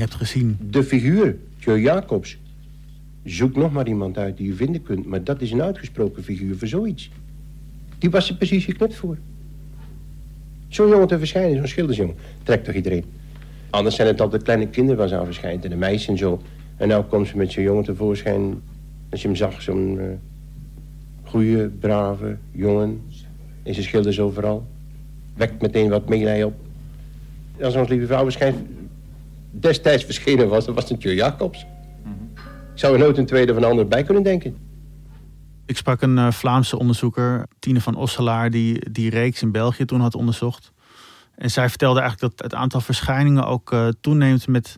hebt 0.00 0.14
gezien. 0.14 0.58
De 0.70 0.84
figuur, 0.84 1.36
Joe 1.58 1.80
Jacobs. 1.80 2.38
Zoek 3.24 3.56
nog 3.56 3.72
maar 3.72 3.88
iemand 3.88 4.18
uit 4.18 4.36
die 4.36 4.46
je 4.46 4.54
vinden 4.54 4.82
kunt. 4.82 5.06
Maar 5.06 5.24
dat 5.24 5.40
is 5.40 5.50
een 5.50 5.62
uitgesproken 5.62 6.22
figuur 6.22 6.56
voor 6.56 6.68
zoiets. 6.68 7.10
Die 7.98 8.10
was 8.10 8.28
er 8.28 8.36
precies 8.36 8.64
geknipt 8.64 8.94
voor. 8.94 9.18
Zo'n 10.68 10.88
jongen 10.88 11.08
te 11.08 11.18
verschijnen, 11.18 11.56
zo'n 11.56 11.66
schildersjongen. 11.66 12.14
Trekt 12.42 12.64
toch 12.64 12.74
iedereen. 12.74 13.04
Anders 13.70 13.96
zijn 13.96 14.08
het 14.08 14.20
altijd 14.20 14.42
kleine 14.42 14.68
kinderen 14.68 14.98
waar 14.98 15.08
ze 15.08 15.16
aan 15.16 15.24
verschijnt. 15.24 15.64
En 15.64 15.70
de 15.70 15.76
meisjes 15.76 16.08
en 16.08 16.18
zo. 16.18 16.42
En 16.76 16.88
nou 16.88 17.04
komt 17.04 17.28
ze 17.28 17.36
met 17.36 17.52
zo'n 17.52 17.62
jongen 17.62 17.84
tevoorschijn. 17.84 18.62
Als 19.10 19.22
je 19.22 19.28
hem 19.28 19.36
zag, 19.36 19.62
zo'n 19.62 19.94
uh, 19.94 20.04
goede, 21.22 21.68
brave 21.68 22.36
jongen. 22.52 23.02
En 23.62 23.74
ze 23.74 23.82
schilders 23.82 24.20
overal. 24.20 24.66
Wekt 25.36 25.62
meteen 25.62 25.88
wat 25.88 26.08
meelij 26.08 26.44
op. 26.44 26.54
als 27.62 27.74
ons 27.74 27.88
lieve 27.88 28.06
vrouw 28.06 28.22
waarschijnlijk 28.22 28.64
destijds 29.50 30.04
verschenen 30.04 30.48
was, 30.48 30.64
dan 30.64 30.74
was 30.74 30.88
het 30.88 31.00
Tjur 31.00 31.14
Jacobs. 31.14 31.66
Ik 32.72 32.86
zou 32.86 32.92
er 32.92 32.98
nooit 32.98 33.18
een 33.18 33.26
tweede 33.26 33.54
van 33.54 33.64
ander 33.64 33.88
bij 33.88 34.02
kunnen 34.02 34.22
denken. 34.22 34.56
Ik 35.66 35.76
sprak 35.76 36.02
een 36.02 36.16
uh, 36.16 36.30
Vlaamse 36.30 36.78
onderzoeker, 36.78 37.46
Tine 37.58 37.80
van 37.80 37.94
Osselaar, 37.94 38.50
die 38.50 38.90
die 38.90 39.10
reeks 39.10 39.42
in 39.42 39.52
België 39.52 39.84
toen 39.84 40.00
had 40.00 40.14
onderzocht. 40.14 40.72
En 41.34 41.50
zij 41.50 41.68
vertelde 41.68 42.00
eigenlijk 42.00 42.36
dat 42.36 42.50
het 42.50 42.60
aantal 42.60 42.80
verschijningen 42.80 43.46
ook 43.46 43.72
uh, 43.72 43.88
toeneemt 44.00 44.46
met 44.46 44.76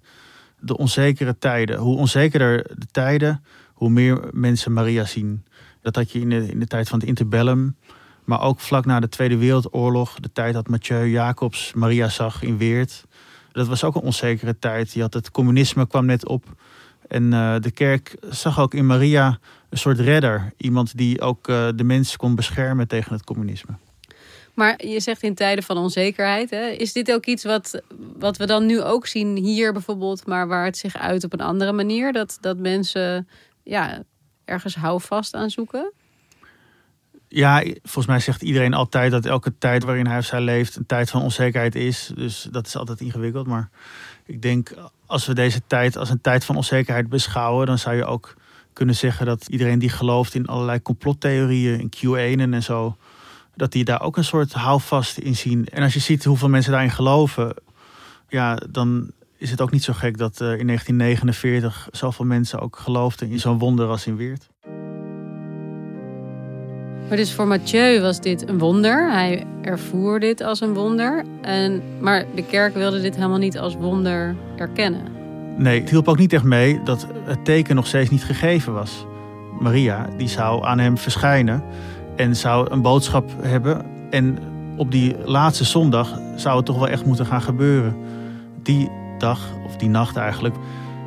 de 0.59 0.77
onzekere 0.77 1.39
tijden. 1.39 1.79
Hoe 1.79 1.97
onzekerder 1.97 2.63
de 2.79 2.87
tijden, 2.91 3.45
hoe 3.73 3.91
meer 3.91 4.21
mensen 4.33 4.73
Maria 4.73 5.05
zien. 5.05 5.45
Dat 5.81 5.97
had 5.97 6.11
je 6.11 6.21
in 6.21 6.29
de, 6.29 6.47
in 6.51 6.59
de 6.59 6.67
tijd 6.67 6.89
van 6.89 6.99
het 6.99 7.09
interbellum. 7.09 7.77
Maar 8.25 8.41
ook 8.41 8.61
vlak 8.61 8.85
na 8.85 9.01
de 9.01 9.09
Tweede 9.09 9.37
Wereldoorlog, 9.37 10.21
de 10.21 10.33
tijd 10.33 10.55
dat 10.55 10.69
Mathieu 10.69 11.11
Jacobs 11.11 11.73
Maria 11.73 12.09
zag 12.09 12.43
in 12.43 12.59
Weert. 12.59 13.05
Dat 13.53 13.69
was 13.69 13.85
ook 13.85 13.95
een 13.95 14.03
onzekere 14.03 14.59
tijd. 14.59 14.93
Je 14.93 15.01
had 15.01 15.15
het 15.15 15.31
communisme 15.31 15.87
kwam 15.87 16.07
net 16.07 16.29
op. 16.29 16.45
En 17.09 17.33
uh, 17.33 17.57
de 17.61 17.71
kerk 17.71 18.17
zag 18.31 18.61
ook 18.61 18.75
in 18.75 18.87
Maria 18.87 19.39
een 19.69 19.79
soort 19.79 19.99
redder. 19.99 20.53
Iemand 20.57 20.97
die 20.97 21.21
ook 21.21 21.49
uh, 21.49 21.69
de 21.75 21.85
mensen 21.85 22.19
kon 22.19 22.35
beschermen 22.35 22.89
tegen 22.89 23.13
het 23.13 23.25
communisme. 23.25 23.75
Maar 24.55 24.87
je 24.87 25.01
zegt 25.01 25.23
in 25.23 25.35
tijden 25.35 25.65
van 25.65 25.77
onzekerheid. 25.77 26.51
Hè? 26.51 26.67
Is 26.67 26.93
dit 26.93 27.13
ook 27.13 27.27
iets 27.27 27.45
wat, 27.45 27.83
wat 28.19 28.37
we 28.37 28.47
dan 28.47 28.67
nu 28.67 28.83
ook 28.83 29.07
zien 29.07 29.37
hier 29.37 29.73
bijvoorbeeld, 29.73 30.27
maar 30.27 30.49
waar 30.49 30.65
het 30.65 30.77
zich 30.77 30.97
uit 30.97 31.25
op 31.25 31.33
een 31.33 31.41
andere 31.41 31.73
manier? 31.73 32.13
Dat, 32.13 32.39
dat 32.41 32.57
mensen 32.57 33.29
ja, 33.63 34.03
ergens 34.45 34.75
houvast 34.75 35.35
aan 35.35 35.51
zoeken? 35.51 35.93
Ja, 37.35 37.63
volgens 37.83 38.07
mij 38.07 38.21
zegt 38.21 38.43
iedereen 38.43 38.75
altijd 38.75 39.11
dat 39.11 39.27
elke 39.27 39.53
tijd 39.59 39.85
waarin 39.85 40.07
hij 40.07 40.19
of 40.19 40.25
zij 40.25 40.41
leeft 40.41 40.77
een 40.77 40.87
tijd 40.87 41.11
van 41.11 41.23
onzekerheid 41.23 41.75
is. 41.75 42.13
Dus 42.15 42.49
dat 42.51 42.67
is 42.67 42.77
altijd 42.77 43.01
ingewikkeld. 43.01 43.47
Maar 43.47 43.71
ik 44.27 44.43
denk, 44.43 44.75
als 45.07 45.27
we 45.27 45.35
deze 45.35 45.63
tijd 45.67 45.97
als 45.97 46.11
een 46.11 46.21
tijd 46.21 46.45
van 46.45 46.57
onzekerheid 46.57 47.09
beschouwen, 47.09 47.67
dan 47.67 47.79
zou 47.79 47.97
je 47.97 48.05
ook 48.05 48.35
kunnen 48.73 48.95
zeggen 48.95 49.27
dat 49.27 49.49
iedereen 49.49 49.79
die 49.79 49.89
gelooft 49.89 50.35
in 50.35 50.47
allerlei 50.47 50.83
complottheorieën, 50.83 51.81
in 51.81 51.93
Q1 51.97 52.41
en 52.53 52.63
zo, 52.63 52.97
dat 53.57 53.73
die 53.73 53.85
daar 53.85 54.03
ook 54.03 54.17
een 54.17 54.25
soort 54.25 54.53
houvast 54.53 55.19
in 55.19 55.37
zien. 55.37 55.67
En 55.67 55.83
als 55.83 55.95
je 55.95 56.01
ziet 56.01 56.25
hoeveel 56.25 56.49
mensen 56.49 56.73
daarin 56.73 56.91
geloven, 56.91 57.55
ja, 58.29 58.55
dan 58.71 59.11
is 59.37 59.51
het 59.51 59.61
ook 59.61 59.71
niet 59.71 59.85
zo 59.85 59.93
gek 59.93 60.19
dat 60.19 60.41
uh, 60.41 60.59
in 60.59 60.67
1949 60.67 61.89
zoveel 61.91 62.25
mensen 62.25 62.61
ook 62.61 62.77
geloofden 62.77 63.31
in 63.31 63.41
zo'n 63.41 63.59
wonder 63.59 63.89
als 63.89 64.07
in 64.07 64.17
Weert. 64.17 64.52
Maar 67.13 67.21
dus 67.21 67.33
voor 67.33 67.47
Mathieu 67.47 68.01
was 68.01 68.21
dit 68.21 68.49
een 68.49 68.59
wonder. 68.59 69.11
Hij 69.11 69.45
ervoer 69.63 70.21
dit 70.21 70.41
als 70.41 70.61
een 70.61 70.75
wonder. 70.75 71.25
En, 71.41 71.83
maar 72.01 72.25
de 72.35 72.45
kerk 72.45 72.75
wilde 72.75 73.01
dit 73.01 73.17
helemaal 73.17 73.39
niet 73.39 73.59
als 73.59 73.75
wonder 73.75 74.35
erkennen. 74.57 75.01
Nee, 75.57 75.81
het 75.81 75.91
hielp 75.91 76.09
ook 76.09 76.19
niet 76.19 76.33
echt 76.33 76.45
mee 76.45 76.81
dat 76.85 77.07
het 77.25 77.45
teken 77.45 77.75
nog 77.75 77.87
steeds 77.87 78.11
niet 78.11 78.25
gegeven 78.25 78.73
was. 78.73 79.07
Maria, 79.61 80.09
die 80.17 80.29
zou 80.29 80.65
aan 80.65 80.79
hem 80.79 80.99
verschijnen 80.99 81.63
en 82.17 82.37
zou 82.37 82.71
een 82.71 82.83
boodschap 82.83 83.31
hebben. 83.43 83.85
En 84.11 84.39
op 84.77 84.91
die 84.91 85.17
laatste 85.25 85.65
zondag 85.65 86.19
zou 86.37 86.57
het 86.57 86.67
toch 86.67 86.79
wel 86.79 86.89
echt 86.89 87.05
moeten 87.05 87.27
gaan 87.27 87.43
gebeuren. 87.43 87.97
Die 88.63 88.91
dag, 89.19 89.41
of 89.67 89.77
die 89.77 89.89
nacht 89.89 90.17
eigenlijk, 90.17 90.55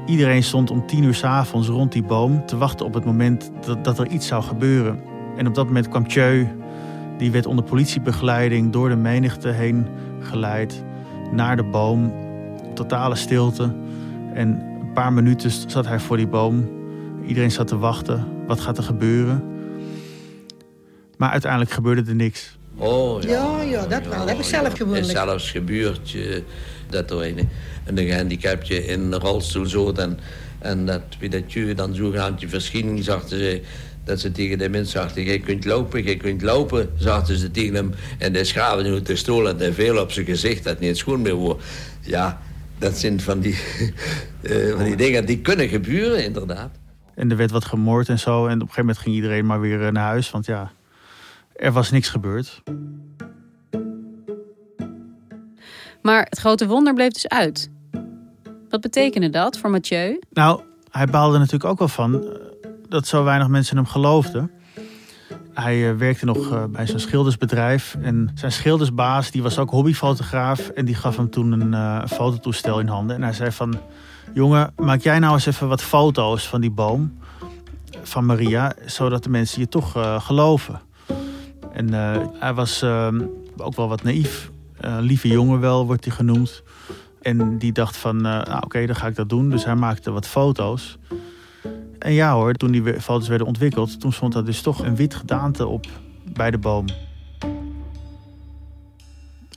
iedereen 0.06 0.44
stond 0.44 0.72
om 0.72 0.88
tien 0.88 1.04
uur 1.04 1.16
s 1.16 1.24
avonds 1.24 1.68
rond 1.68 1.92
die 1.92 2.04
boom 2.04 2.46
te 2.46 2.58
wachten 2.58 2.86
op 2.86 2.94
het 2.94 3.06
moment 3.06 3.52
dat, 3.66 3.84
dat 3.84 4.00
er 4.00 4.08
iets 4.08 4.28
zou 4.28 4.44
gebeuren. 4.44 5.14
En 5.38 5.48
op 5.48 5.56
dat 5.56 5.65
moment 5.65 5.89
kwam 5.89 6.08
Tjeu, 6.08 6.48
die 7.18 7.32
werd 7.32 7.46
onder 7.46 7.65
politiebegeleiding 7.65 8.72
door 8.72 8.89
de 8.89 8.96
menigte 8.96 9.50
heen 9.50 9.88
geleid 10.20 10.84
naar 11.32 11.56
de 11.56 11.63
boom. 11.63 12.13
Totale 12.74 13.15
stilte. 13.15 13.74
En 14.34 14.48
een 14.82 14.94
paar 14.94 15.13
minuten 15.13 15.51
zat 15.68 15.88
hij 15.88 16.00
voor 16.00 16.18
die 16.18 16.27
boom. 16.27 16.70
Iedereen 17.27 17.51
zat 17.51 17.68
te 17.68 17.77
wachten. 17.77 18.27
Wat 18.48 18.60
gaat 18.60 18.77
er 18.77 18.84
gebeuren? 18.84 19.44
Maar 21.18 21.30
uiteindelijk 21.30 21.72
gebeurde 21.72 22.04
er 22.08 22.15
niks. 22.15 22.58
Oh 22.77 23.22
ja, 23.22 23.30
ja, 23.30 23.62
ja 23.62 23.88
dat 23.88 24.08
wel. 24.08 24.20
Dat 24.20 24.27
heb 24.27 24.38
ik 24.38 24.44
zelf 24.44 24.74
gewoonlijk. 24.74 25.06
Het 25.06 25.15
is 25.15 25.22
zelfs 25.22 25.51
gebeurd 25.51 26.10
je, 26.10 26.44
dat 26.89 27.12
er 27.12 27.25
een, 27.25 27.50
een 27.86 28.08
gehandicapje 28.08 28.86
in 28.86 29.01
een 29.01 29.20
rolstoel 29.20 29.65
zo. 29.65 29.92
En, 29.92 30.20
en 30.60 30.86
dat, 30.86 31.01
wie 31.20 31.30
dat 31.30 31.54
je 31.54 31.74
dan 31.74 31.96
zogenaamd 31.96 32.42
je. 32.42 32.60
Ze, 32.60 33.62
dat 34.06 34.20
ze 34.20 34.32
tegen 34.32 34.58
de 34.58 34.70
mensen 34.70 35.02
zagen, 35.02 35.24
je 35.24 35.40
kunt 35.40 35.66
lopen, 35.66 36.04
je 36.04 36.18
kunt 36.18 36.42
lopen, 36.42 36.90
zaten 36.98 37.38
ze 37.38 37.52
tegen 37.52 37.76
hem. 37.76 37.94
En 38.18 38.34
de 38.34 38.44
schaven 38.44 38.84
nu 38.84 39.02
de 39.02 39.16
stoel 39.16 39.50
en 39.50 39.74
veel 39.74 40.02
op 40.02 40.12
zijn 40.12 40.26
gezicht 40.26 40.64
dat 40.64 40.80
niet 40.80 40.98
schoon 40.98 41.22
meer 41.22 41.34
wordt. 41.34 41.64
Ja, 42.02 42.42
dat 42.78 42.98
zijn 42.98 43.22
van 43.22 43.40
die, 43.40 43.60
uh, 44.42 44.72
van 44.76 44.84
die 44.84 44.96
dingen 44.96 45.26
die 45.26 45.40
kunnen 45.40 45.68
gebeuren, 45.68 46.24
inderdaad. 46.24 46.70
En 47.16 47.32
er 47.32 47.38
werd 47.38 47.52
wat 47.52 47.66
gemoord 47.66 48.10
en 48.10 48.20
zo. 48.20 48.38
En 48.38 48.42
op 48.44 48.52
een 48.52 48.60
gegeven 48.60 48.80
moment 48.80 48.98
ging 48.98 49.16
iedereen 49.16 49.46
maar 49.46 49.60
weer 49.60 49.92
naar 49.92 50.08
huis. 50.08 50.32
Want 50.32 50.46
ja, 50.46 50.72
er 51.56 51.72
was 51.72 51.92
niks 51.92 52.10
gebeurd. 52.10 52.62
Maar 56.02 56.24
het 56.30 56.40
grote 56.40 56.68
wonder 56.68 56.94
bleef 56.94 57.12
dus 57.12 57.28
uit. 57.28 57.70
Wat 58.70 58.82
betekende 58.82 59.30
dat 59.30 59.58
voor 59.58 59.70
Mathieu? 59.70 60.20
Nou, 60.30 60.62
hij 60.90 61.06
baalde 61.06 61.38
natuurlijk 61.38 61.66
ook 61.66 61.80
wel 61.80 61.88
van 61.88 62.38
dat 62.89 63.08
zo 63.08 63.24
weinig 63.24 63.48
mensen 63.48 63.75
hem 63.75 63.86
geloofden. 63.86 64.51
Hij 65.54 65.92
uh, 65.92 65.98
werkte 65.98 66.25
nog 66.25 66.51
uh, 66.51 66.63
bij 66.63 66.86
zijn 66.86 67.00
schildersbedrijf. 67.00 67.98
En 68.01 68.32
zijn 68.34 68.51
schildersbaas 68.51 69.32
die 69.32 69.44
was 69.44 69.60
ook 69.60 69.70
hobbyfotograaf. 69.70 70.70
En 70.70 70.86
die 70.86 70.96
gaf 70.96 71.18
hem 71.18 71.30
toen 71.30 71.51
een 71.51 71.72
uh, 71.72 72.06
fototoestel 72.08 72.80
in 72.80 72.88
handen. 72.88 73.15
En 73.15 73.24
hij 73.24 73.34
zei 73.34 73.51
van... 73.51 73.80
Jongen, 74.34 74.74
maak 74.75 75.01
jij 75.01 75.20
nou 75.20 75.34
eens 75.34 75.46
even 75.46 75.68
wat 75.68 75.82
foto's 75.82 76.48
van 76.48 76.62
die 76.62 76.72
boom. 76.72 77.18
Van 78.04 78.25
Maria. 78.25 78.74
Zodat 78.86 79.24
de 79.24 79.30
mensen 79.30 79.60
je 79.60 79.68
toch 79.68 79.92
geloven. 80.24 80.82
En 81.74 81.94
hij 82.39 82.54
was 82.54 82.84
ook 83.58 83.75
wel 83.75 83.88
wat 83.88 84.04
naïef. 84.04 84.51
lieve 85.00 85.27
jongen 85.27 85.60
wel, 85.60 85.86
wordt 85.86 86.06
hij 86.06 86.13
genoemd. 86.13 86.63
En 87.22 87.58
die 87.58 87.72
dacht 87.72 87.98
van, 87.98 88.22
nou, 88.22 88.63
oké, 88.63 88.86
dan 88.86 88.96
ga 88.96 89.08
ik 89.08 89.15
dat 89.15 89.30
doen. 89.30 89.50
Dus 89.50 89.65
hij 89.65 89.75
maakte 89.75 90.12
wat 90.12 90.27
foto's. 90.27 90.98
En 92.06 92.14
ja 92.14 92.34
hoor, 92.34 92.54
toen 92.54 92.72
die 92.72 93.02
foto's 93.02 93.28
werden 93.28 93.48
ontwikkeld, 93.48 94.00
toen 94.00 94.14
stond 94.14 94.36
er 94.36 94.46
dus 94.46 94.62
toch 94.62 94.80
een 94.80 94.96
wit 94.96 95.16
gedaante 95.16 95.68
op 95.68 95.86
bij 96.24 96.52
de 96.52 96.58
boom. 96.58 96.86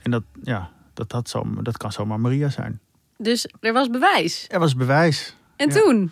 En 0.03 0.11
dat, 0.11 0.23
ja, 0.43 0.69
dat, 0.93 1.09
dat, 1.09 1.29
zo, 1.29 1.43
dat 1.61 1.77
kan 1.77 1.91
zomaar 1.91 2.19
Maria 2.19 2.49
zijn. 2.49 2.79
Dus 3.17 3.49
er 3.59 3.73
was 3.73 3.89
bewijs? 3.89 4.45
Er 4.47 4.59
was 4.59 4.75
bewijs. 4.75 5.35
En 5.55 5.69
toen? 5.69 6.11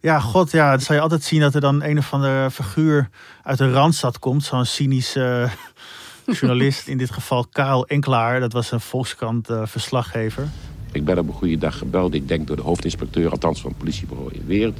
Ja, 0.00 0.20
god, 0.20 0.50
ja, 0.50 0.70
dan 0.70 0.80
zal 0.80 0.94
je 0.94 1.00
altijd 1.00 1.22
zien 1.22 1.40
dat 1.40 1.54
er 1.54 1.60
dan 1.60 1.82
een 1.82 1.98
of 1.98 2.12
andere 2.12 2.50
figuur 2.50 3.08
uit 3.42 3.58
de 3.58 3.72
Randstad 3.72 4.18
komt. 4.18 4.44
Zo'n 4.44 4.64
cynische 4.64 5.48
journalist, 6.40 6.88
in 6.88 6.98
dit 6.98 7.10
geval 7.10 7.46
Karel 7.46 7.86
Enklaar. 7.86 8.40
Dat 8.40 8.52
was 8.52 8.70
een 8.70 8.80
Volkskrant 8.80 9.50
uh, 9.50 9.66
verslaggever. 9.66 10.48
Ik 10.92 11.04
ben 11.04 11.18
op 11.18 11.28
een 11.28 11.34
goede 11.34 11.58
dag 11.58 11.78
gebeld, 11.78 12.14
ik 12.14 12.28
denk 12.28 12.46
door 12.46 12.56
de 12.56 12.62
hoofdinspecteur, 12.62 13.30
althans 13.30 13.60
van 13.60 13.70
het 13.70 13.78
politiebureau 13.78 14.32
in 14.32 14.46
Weert. 14.46 14.78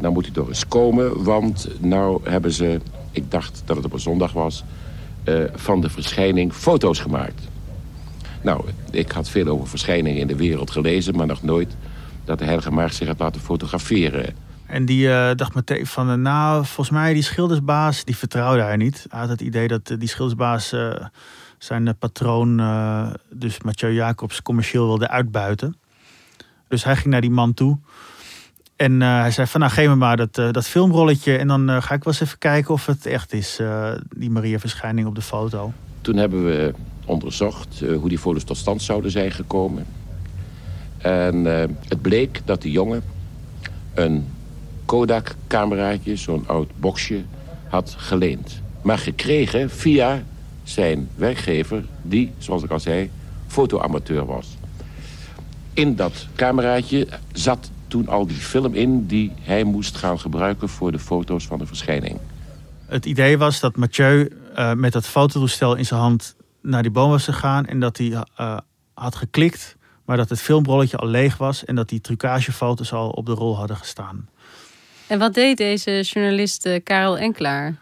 Nou 0.00 0.12
moet 0.12 0.24
hij 0.24 0.34
toch 0.34 0.48
eens 0.48 0.68
komen, 0.68 1.22
want 1.22 1.68
nou 1.80 2.20
hebben 2.30 2.52
ze, 2.52 2.80
ik 3.10 3.30
dacht 3.30 3.62
dat 3.64 3.76
het 3.76 3.84
op 3.84 3.92
een 3.92 4.00
zondag 4.00 4.32
was... 4.32 4.64
Uh, 5.24 5.44
van 5.54 5.80
de 5.80 5.90
verschijning 5.90 6.52
foto's 6.52 6.98
gemaakt. 6.98 7.48
Nou, 8.42 8.64
ik 8.90 9.10
had 9.10 9.28
veel 9.28 9.46
over 9.46 9.68
verschijningen 9.68 10.20
in 10.20 10.26
de 10.26 10.36
wereld 10.36 10.70
gelezen... 10.70 11.16
maar 11.16 11.26
nog 11.26 11.42
nooit 11.42 11.76
dat 12.24 12.38
de 12.38 12.44
heilige 12.44 12.88
zich 12.88 13.06
had 13.06 13.18
laten 13.18 13.40
fotograferen. 13.40 14.34
En 14.66 14.84
die 14.84 15.06
uh, 15.06 15.30
dacht 15.34 15.54
meteen 15.54 15.86
van, 15.86 16.22
nou, 16.22 16.64
volgens 16.64 16.90
mij 16.90 17.12
die 17.12 17.22
schildersbaas... 17.22 18.04
die 18.04 18.16
vertrouwde 18.16 18.62
hij 18.62 18.76
niet. 18.76 19.06
Hij 19.08 19.20
had 19.20 19.28
het 19.28 19.40
idee 19.40 19.68
dat 19.68 19.94
die 19.98 20.08
schildersbaas 20.08 20.74
zijn 21.58 21.96
patroon... 21.98 22.56
dus 23.30 23.62
Mathieu 23.62 23.92
Jacobs 23.92 24.42
commercieel 24.42 24.86
wilde 24.86 25.08
uitbuiten. 25.08 25.76
Dus 26.68 26.84
hij 26.84 26.96
ging 26.96 27.08
naar 27.08 27.20
die 27.20 27.30
man 27.30 27.54
toe... 27.54 27.78
En 28.80 29.00
uh, 29.00 29.20
hij 29.20 29.30
zei 29.30 29.46
van 29.46 29.60
nou 29.60 29.72
geef 29.72 29.88
me 29.88 29.94
maar 29.94 30.16
dat, 30.16 30.38
uh, 30.38 30.50
dat 30.50 30.66
filmrolletje 30.66 31.36
en 31.36 31.48
dan 31.48 31.70
uh, 31.70 31.82
ga 31.82 31.94
ik 31.94 32.04
wel 32.04 32.12
eens 32.12 32.22
even 32.22 32.38
kijken 32.38 32.74
of 32.74 32.86
het 32.86 33.06
echt 33.06 33.32
is, 33.32 33.60
die 34.16 34.30
Maria-verschijning 34.30 35.06
op 35.06 35.14
de 35.14 35.22
foto. 35.22 35.72
Toen 36.00 36.16
hebben 36.16 36.44
we 36.44 36.74
onderzocht 37.04 37.80
hoe 37.80 38.08
die 38.08 38.18
foto's 38.18 38.44
tot 38.44 38.56
stand 38.56 38.82
zouden 38.82 39.10
zijn 39.10 39.30
gekomen. 39.30 39.86
En 40.98 41.44
het 41.88 42.02
bleek 42.02 42.40
dat 42.44 42.62
de 42.62 42.70
jongen 42.70 43.02
een 43.94 44.26
Kodak-cameraatje, 44.84 46.16
zo'n 46.16 46.44
oud 46.46 46.70
boxje, 46.76 47.22
had 47.68 47.94
geleend. 47.98 48.60
Maar 48.82 48.98
gekregen 48.98 49.70
via 49.70 50.22
zijn 50.62 51.08
werkgever, 51.14 51.84
die, 52.02 52.32
zoals 52.38 52.62
ik 52.62 52.70
al 52.70 52.80
zei, 52.80 53.10
fotoamateur 53.46 54.26
was. 54.26 54.56
In 55.72 55.96
dat 55.96 56.26
cameraatje 56.34 57.08
zat 57.32 57.70
toen 57.90 58.08
al 58.08 58.26
die 58.26 58.36
film 58.36 58.74
in 58.74 59.06
die 59.06 59.32
hij 59.40 59.64
moest 59.64 59.96
gaan 59.96 60.20
gebruiken 60.20 60.68
voor 60.68 60.92
de 60.92 60.98
foto's 60.98 61.46
van 61.46 61.58
de 61.58 61.66
verschijning. 61.66 62.18
Het 62.86 63.06
idee 63.06 63.38
was 63.38 63.60
dat 63.60 63.76
Mathieu 63.76 64.30
uh, 64.56 64.72
met 64.72 64.92
dat 64.92 65.06
fototoestel 65.06 65.74
in 65.74 65.86
zijn 65.86 66.00
hand 66.00 66.36
naar 66.62 66.82
die 66.82 66.90
boom 66.90 67.10
was 67.10 67.24
gegaan 67.24 67.66
en 67.66 67.80
dat 67.80 67.96
hij 67.96 68.06
uh, 68.06 68.58
had 68.94 69.14
geklikt, 69.14 69.76
maar 70.04 70.16
dat 70.16 70.28
het 70.28 70.40
filmrolletje 70.40 70.96
al 70.96 71.08
leeg 71.08 71.36
was 71.36 71.64
en 71.64 71.74
dat 71.74 71.88
die 71.88 72.00
trucagefoto's 72.00 72.92
al 72.92 73.10
op 73.10 73.26
de 73.26 73.32
rol 73.32 73.56
hadden 73.56 73.76
gestaan. 73.76 74.28
En 75.06 75.18
wat 75.18 75.34
deed 75.34 75.56
deze 75.56 76.00
journalist 76.02 76.66
eh, 76.66 76.82
Karel 76.84 77.18
Enklaar? 77.18 77.74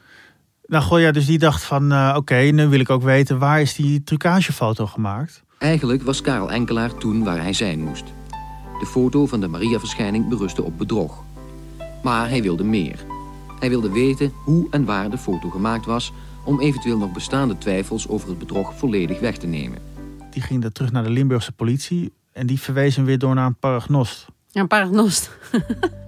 Nou, 0.66 0.84
goh, 0.84 1.00
ja, 1.00 1.10
dus 1.10 1.26
die 1.26 1.38
dacht 1.38 1.64
van, 1.64 1.92
eh, 1.92 2.14
oké, 2.16 2.36
nu 2.36 2.66
wil 2.68 2.80
ik 2.80 2.90
ook 2.90 3.02
weten 3.02 3.38
waar 3.38 3.60
is 3.60 3.74
die 3.74 4.04
trucagefoto 4.04 4.86
gemaakt. 4.86 5.42
Eigenlijk 5.58 6.02
was 6.02 6.20
Karel 6.20 6.50
Enkelaar 6.50 6.94
toen 6.94 7.24
waar 7.24 7.42
hij 7.42 7.52
zijn 7.52 7.80
moest. 7.80 8.04
De 8.78 8.86
foto 8.86 9.26
van 9.26 9.40
de 9.40 9.48
Maria-verschijning 9.48 10.28
berustte 10.28 10.62
op 10.62 10.78
bedrog. 10.78 11.22
Maar 12.02 12.28
hij 12.28 12.42
wilde 12.42 12.64
meer. 12.64 13.04
Hij 13.58 13.68
wilde 13.68 13.90
weten 13.90 14.32
hoe 14.44 14.66
en 14.70 14.84
waar 14.84 15.10
de 15.10 15.18
foto 15.18 15.50
gemaakt 15.50 15.86
was... 15.86 16.12
om 16.44 16.60
eventueel 16.60 16.98
nog 16.98 17.12
bestaande 17.12 17.58
twijfels 17.58 18.08
over 18.08 18.28
het 18.28 18.38
bedrog 18.38 18.74
volledig 18.78 19.20
weg 19.20 19.36
te 19.36 19.46
nemen. 19.46 19.78
Die 20.30 20.42
ging 20.42 20.62
dan 20.62 20.72
terug 20.72 20.92
naar 20.92 21.02
de 21.02 21.10
Limburgse 21.10 21.52
politie 21.52 22.12
en 22.32 22.46
die 22.46 22.60
verwees 22.60 22.96
hem 22.96 23.04
weer 23.04 23.18
door 23.18 23.34
naar 23.34 23.46
een 23.46 23.58
paragnost. 23.58 24.26
Ja, 24.46 24.60
een 24.60 24.66
paragnost. 24.66 25.30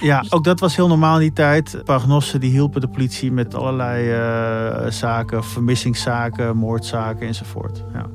Ja, 0.00 0.24
ook 0.28 0.44
dat 0.44 0.60
was 0.60 0.76
heel 0.76 0.88
normaal 0.88 1.14
in 1.14 1.20
die 1.20 1.32
tijd. 1.32 1.80
Paragnosten 1.84 2.40
die 2.40 2.50
hielpen 2.50 2.80
de 2.80 2.88
politie 2.88 3.32
met 3.32 3.54
allerlei 3.54 4.10
eh, 4.10 4.90
zaken, 4.90 5.44
vermissingszaken, 5.44 6.56
moordzaken 6.56 7.26
enzovoort. 7.26 7.82
Ja. 7.92 8.06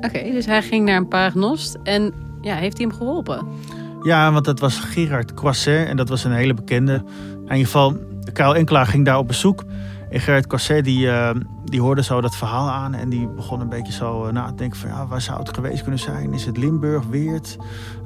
Oké, 0.00 0.22
dus 0.22 0.46
hij 0.46 0.62
ging 0.62 0.84
naar 0.84 0.96
een 0.96 1.08
paragnost 1.08 1.78
en 1.82 2.12
ja, 2.40 2.54
heeft 2.54 2.78
hij 2.78 2.86
hem 2.86 2.96
geholpen? 2.96 3.46
Ja, 4.02 4.32
want 4.32 4.44
dat 4.44 4.60
was 4.60 4.78
Gerard 4.78 5.34
Croisset 5.34 5.88
en 5.88 5.96
dat 5.96 6.08
was 6.08 6.24
een 6.24 6.32
hele 6.32 6.54
bekende. 6.54 7.04
In 7.30 7.42
ieder 7.42 7.64
geval, 7.64 7.96
Karel 8.32 8.54
Enkelaar 8.54 8.86
ging 8.86 9.04
daar 9.04 9.18
op 9.18 9.26
bezoek. 9.26 9.64
En 10.10 10.20
Gerard 10.20 10.46
Croisset 10.46 10.84
die, 10.84 11.10
eh, 11.10 11.34
die 11.64 11.80
hoorde 11.80 12.02
zo 12.02 12.20
dat 12.20 12.36
verhaal 12.36 12.68
aan 12.68 12.94
en 12.94 13.08
die 13.08 13.28
begon 13.28 13.60
een 13.60 13.68
beetje 13.68 13.92
zo 13.92 14.26
uh, 14.26 14.32
na 14.32 14.46
te 14.46 14.54
denken 14.54 14.78
van 14.78 14.88
ja, 14.88 15.06
waar 15.06 15.20
zou 15.20 15.38
het 15.38 15.54
geweest 15.54 15.82
kunnen 15.82 16.00
zijn? 16.00 16.32
Is 16.32 16.44
het 16.44 16.56
Limburg, 16.56 17.06
Weert? 17.06 17.56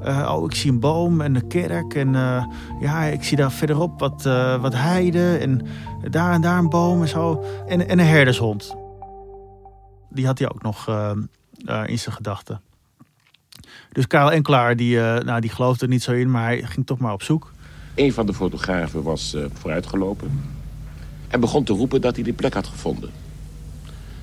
Uh, 0.05 0.33
oh, 0.35 0.45
ik 0.45 0.55
zie 0.55 0.71
een 0.71 0.79
boom 0.79 1.21
en 1.21 1.35
een 1.35 1.47
kerk 1.47 1.93
en 1.93 2.13
ja, 2.79 3.03
ik 3.03 3.23
zie 3.23 3.37
daar 3.37 3.51
verderop 3.51 3.99
wat, 3.99 4.23
wat 4.61 4.73
heide 4.75 5.37
en 5.37 5.65
daar 6.09 6.33
en 6.33 6.41
daar 6.41 6.57
een 6.57 6.69
boom 6.69 7.01
en 7.01 7.07
zo. 7.07 7.43
En, 7.67 7.87
en 7.87 7.99
een 7.99 8.05
herdershond. 8.05 8.75
Die 10.09 10.25
had 10.25 10.39
hij 10.39 10.49
ook 10.49 10.61
nog 10.61 10.87
in 11.85 11.99
zijn 11.99 12.15
gedachten. 12.15 12.61
Dus 13.93 14.07
Karel 14.07 14.31
Enkelaar, 14.31 14.75
die, 14.75 14.97
nou, 14.97 15.41
die 15.41 15.49
geloofde 15.49 15.85
er 15.85 15.91
niet 15.91 16.03
zo 16.03 16.11
in, 16.11 16.31
maar 16.31 16.45
hij 16.45 16.63
ging 16.63 16.85
toch 16.85 16.97
maar 16.97 17.13
op 17.13 17.23
zoek. 17.23 17.51
Een 17.95 18.13
van 18.13 18.25
de 18.25 18.33
fotografen 18.33 19.03
was 19.03 19.35
vooruitgelopen 19.53 20.41
en 21.27 21.39
begon 21.39 21.63
te 21.63 21.73
roepen 21.73 22.01
dat 22.01 22.15
hij 22.15 22.23
die 22.23 22.33
plek 22.33 22.53
had 22.53 22.67
gevonden. 22.67 23.09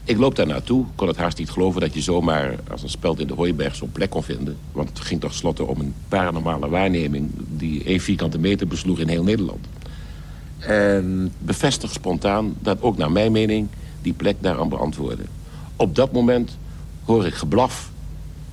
Ik 0.05 0.19
loop 0.19 0.37
daar 0.37 0.47
naartoe, 0.47 0.85
kon 0.95 1.09
het 1.09 1.17
haast 1.17 1.39
niet 1.39 1.51
geloven 1.51 1.81
dat 1.81 1.95
je 1.95 2.01
zomaar 2.01 2.55
als 2.71 2.83
een 2.83 2.89
speld 2.89 3.21
in 3.21 3.27
de 3.27 3.35
hooiberg 3.35 3.75
zo'n 3.75 3.93
plek 3.93 4.11
kon 4.11 4.23
vinden. 4.23 4.57
Want 4.73 4.89
het 4.89 5.01
ging 5.01 5.21
toch 5.21 5.59
om 5.59 5.81
een 5.81 5.95
paranormale 6.09 6.69
waarneming 6.69 7.31
die 7.35 7.85
één 7.85 8.01
vierkante 8.01 8.39
meter 8.39 8.67
besloeg 8.67 8.99
in 8.99 9.09
heel 9.09 9.23
Nederland. 9.23 9.67
En 10.59 11.33
bevestig 11.39 11.93
spontaan 11.93 12.55
dat 12.61 12.83
ook 12.83 12.97
naar 12.97 13.13
mijn 13.13 13.33
mening 13.33 13.69
die 14.03 14.13
plek 14.13 14.37
daaraan 14.41 14.69
beantwoordde. 14.69 15.25
Op 15.77 15.95
dat 15.95 16.13
moment 16.13 16.59
hoor 17.05 17.27
ik 17.27 17.35
geblaf 17.35 17.91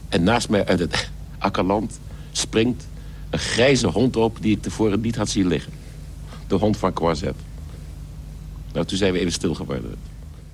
en 0.10 0.24
naast 0.24 0.50
mij 0.50 0.66
uit 0.66 0.80
het 0.80 1.10
akkerland 1.38 2.00
springt 2.32 2.88
een 3.30 3.40
grijze 3.40 3.88
hond 3.88 4.16
op 4.16 4.38
die 4.42 4.56
ik 4.56 4.62
tevoren 4.62 5.02
niet 5.02 5.16
had 5.16 5.30
zien 5.30 5.48
liggen. 5.48 5.74
De 6.48 6.56
hond 6.56 6.78
van 6.78 6.94
Quazet. 6.94 7.36
Nou, 8.74 8.86
toen 8.86 8.98
zijn 8.98 9.14
we 9.14 9.20
even 9.20 9.32
stil 9.32 9.54
geworden. 9.54 9.96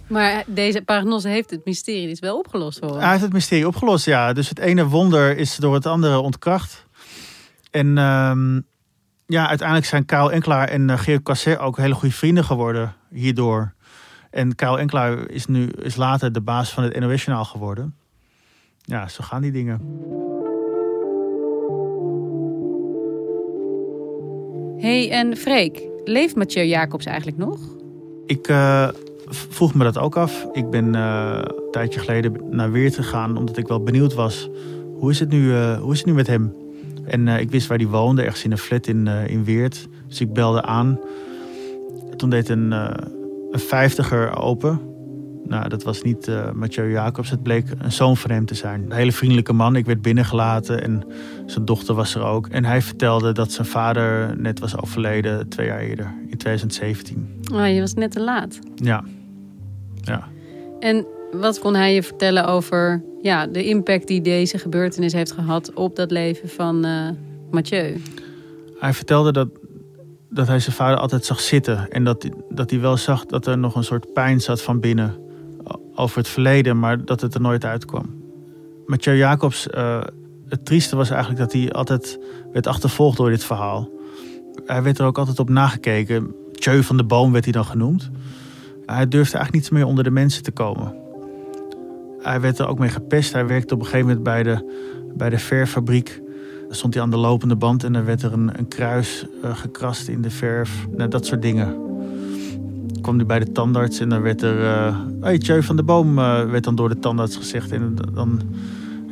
Maar 0.07 0.43
deze 0.48 0.81
paragnos 0.81 1.24
heeft 1.24 1.50
het 1.50 1.65
mysterie 1.65 2.07
dus 2.07 2.19
wel 2.19 2.38
opgelost 2.38 2.79
hoor. 2.79 3.00
Hij 3.00 3.10
heeft 3.10 3.22
het 3.22 3.33
mysterie 3.33 3.67
opgelost, 3.67 4.05
ja. 4.05 4.33
Dus 4.33 4.50
het 4.50 4.60
ene 4.60 4.88
wonder 4.88 5.38
is 5.38 5.55
door 5.55 5.74
het 5.74 5.86
andere 5.86 6.19
ontkracht. 6.19 6.86
En 7.72 7.98
ehm, 7.98 8.60
ja, 9.25 9.48
uiteindelijk 9.48 9.88
zijn 9.88 10.05
Karel 10.05 10.31
Enkelaar 10.31 10.67
en 10.67 10.89
uh, 10.89 10.99
Geert 10.99 11.23
Casset 11.23 11.58
ook 11.58 11.77
hele 11.77 11.93
goede 11.93 12.15
vrienden 12.15 12.43
geworden 12.43 12.95
hierdoor. 13.10 13.73
En 14.30 14.56
Karel 14.56 14.80
Enkelaar 14.80 15.30
is 15.30 15.45
nu 15.45 15.67
is 15.67 15.95
later 15.95 16.32
de 16.32 16.41
baas 16.41 16.69
van 16.69 16.84
het 16.84 16.99
NOS 16.99 17.27
geworden. 17.47 17.95
Ja, 18.86 19.08
zo 19.08 19.24
gaan 19.24 19.41
die 19.41 19.52
dingen. 19.52 19.82
hey, 24.84 25.12
en 25.12 25.38
Freek, 25.38 25.89
leeft 26.04 26.36
Mathieu 26.36 26.65
Jacobs 26.65 27.06
eigenlijk 27.06 27.38
nog? 27.38 27.60
Ik 28.26 28.48
uh, 28.48 28.89
vroeg 29.30 29.74
me 29.74 29.84
dat 29.84 29.98
ook 29.98 30.15
af. 30.15 30.48
Ik 30.52 30.69
ben 30.69 30.96
uh, 30.96 31.39
een 31.41 31.72
tijdje 31.72 32.00
geleden 32.00 32.41
naar 32.50 32.72
Weert 32.72 32.96
gegaan 32.96 33.38
omdat 33.38 33.58
ik 33.58 33.67
wel 33.67 33.84
benieuwd 33.84 34.13
was. 34.13 34.50
Hoe 35.00 35.12
is 35.12 35.19
het 35.19 35.30
nu, 35.30 35.43
uh, 35.43 35.80
hoe 35.80 35.91
is 35.91 35.98
het 35.98 36.08
nu 36.08 36.13
met 36.13 36.28
hem? 36.28 36.56
En 37.06 37.28
ik 37.28 37.52
wist 37.52 37.67
waar 37.67 37.78
hij 37.78 37.88
woonde, 37.88 38.22
ergens 38.22 38.43
in 38.43 38.52
een 38.52 38.58
flat 38.58 38.88
in, 38.88 39.08
in 39.08 39.43
Weert. 39.43 39.88
Dus 40.08 40.22
ik 40.22 40.34
belde 40.34 40.62
aan. 40.62 41.00
Toen 42.15 42.30
deed 42.30 42.50
een, 42.50 42.72
een 42.72 43.60
vijftiger 43.60 44.38
open. 44.38 44.92
Nou, 45.47 45.69
dat 45.69 45.84
was 45.84 46.01
niet 46.01 46.27
uh, 46.27 46.51
Mathieu 46.51 46.91
Jacobs. 46.91 47.29
Het 47.29 47.43
bleek 47.43 47.65
een 47.77 47.91
zoon 47.91 48.17
van 48.17 48.32
hem 48.32 48.45
te 48.45 48.56
zijn. 48.56 48.84
Een 48.84 48.91
hele 48.91 49.12
vriendelijke 49.12 49.53
man. 49.53 49.75
Ik 49.75 49.86
werd 49.86 50.01
binnengelaten 50.01 50.84
en 50.84 51.03
zijn 51.45 51.65
dochter 51.65 51.95
was 51.95 52.15
er 52.15 52.23
ook. 52.23 52.47
En 52.47 52.65
hij 52.65 52.82
vertelde 52.82 53.32
dat 53.32 53.51
zijn 53.51 53.67
vader 53.67 54.38
net 54.38 54.60
was 54.60 54.77
overleden 54.77 55.49
twee 55.49 55.67
jaar 55.67 55.79
eerder, 55.79 56.13
in 56.29 56.38
2017. 56.38 57.43
Oh, 57.53 57.67
je 57.67 57.79
was 57.79 57.93
net 57.93 58.12
te 58.12 58.21
laat. 58.21 58.60
Ja. 58.75 59.03
ja. 60.01 60.27
En 60.79 61.06
wat 61.32 61.60
kon 61.60 61.75
hij 61.75 61.93
je 61.93 62.03
vertellen 62.03 62.45
over 62.45 63.03
ja, 63.21 63.47
de 63.47 63.63
impact 63.63 64.08
die 64.08 64.21
deze 64.21 64.58
gebeurtenis 64.58 65.13
heeft 65.13 65.32
gehad 65.32 65.73
op 65.73 65.95
dat 65.95 66.12
leven 66.12 66.49
van 66.49 66.86
uh, 66.86 67.10
Mathieu? 67.51 68.01
Hij 68.79 68.93
vertelde 68.93 69.32
dat, 69.32 69.47
dat 70.29 70.47
hij 70.47 70.60
zijn 70.60 70.75
vader 70.75 70.97
altijd 70.97 71.25
zag 71.25 71.39
zitten. 71.39 71.89
En 71.89 72.03
dat, 72.03 72.29
dat 72.49 72.69
hij 72.69 72.79
wel 72.79 72.97
zag 72.97 73.25
dat 73.25 73.47
er 73.47 73.58
nog 73.58 73.75
een 73.75 73.84
soort 73.84 74.13
pijn 74.13 74.41
zat 74.41 74.62
van 74.62 74.79
binnen 74.79 75.22
over 75.95 76.17
het 76.17 76.27
verleden, 76.27 76.79
maar 76.79 77.06
dat 77.06 77.21
het 77.21 77.34
er 77.34 77.41
nooit 77.41 77.65
uitkwam. 77.65 78.21
Mathieu 78.86 79.17
Jacobs, 79.17 79.67
uh, 79.67 80.01
het 80.47 80.65
trieste 80.65 80.95
was 80.95 81.10
eigenlijk 81.10 81.39
dat 81.39 81.53
hij 81.53 81.71
altijd 81.71 82.19
werd 82.51 82.67
achtervolgd 82.67 83.17
door 83.17 83.29
dit 83.29 83.43
verhaal. 83.43 83.89
Hij 84.65 84.84
werd 84.84 84.99
er 84.99 85.06
ook 85.06 85.17
altijd 85.17 85.39
op 85.39 85.49
nagekeken. 85.49 86.36
Tjeu 86.51 86.84
van 86.84 86.97
de 86.97 87.03
Boom 87.03 87.32
werd 87.32 87.43
hij 87.43 87.53
dan 87.53 87.65
genoemd. 87.65 88.10
Hij 88.86 89.08
durfde 89.08 89.38
eigenlijk 89.38 89.53
niet 89.53 89.71
meer 89.71 89.86
onder 89.86 90.03
de 90.03 90.12
mensen 90.12 90.43
te 90.43 90.51
komen. 90.51 90.95
Hij 92.19 92.41
werd 92.41 92.60
er 92.60 92.67
ook 92.67 92.79
mee 92.79 92.89
gepest. 92.89 93.34
Hij 93.34 93.47
werkte 93.47 93.73
op 93.73 93.79
een 93.79 93.86
gegeven 93.86 94.08
moment 94.08 94.23
bij 94.23 94.43
de, 94.43 94.73
bij 95.15 95.29
de 95.29 95.39
verffabriek. 95.39 96.21
Daar 96.67 96.75
stond 96.75 96.93
hij 96.93 97.03
aan 97.03 97.10
de 97.10 97.17
lopende 97.17 97.56
band 97.56 97.84
en 97.84 97.93
dan 97.93 98.06
werd 98.06 98.21
er 98.21 98.34
een, 98.34 98.60
een 98.60 98.67
kruis 98.67 99.25
uh, 99.43 99.58
gekrast 99.58 100.08
in 100.08 100.21
de 100.21 100.29
verf. 100.29 100.88
Nou, 100.95 101.10
dat 101.10 101.25
soort 101.25 101.41
dingen 101.41 101.92
kwam 103.03 103.15
hij 103.15 103.25
bij 103.25 103.39
de 103.39 103.51
tandarts 103.51 103.99
en 103.99 104.09
dan 104.09 104.21
werd 104.21 104.41
er... 104.41 104.59
Uh, 104.59 104.99
hey, 105.21 105.61
van 105.61 105.75
de 105.75 105.83
Boom 105.83 106.19
uh, 106.19 106.49
werd 106.49 106.63
dan 106.63 106.75
door 106.75 106.89
de 106.89 106.99
tandarts 106.99 107.35
gezegd. 107.35 107.71
En 107.71 107.95
dan, 108.13 108.41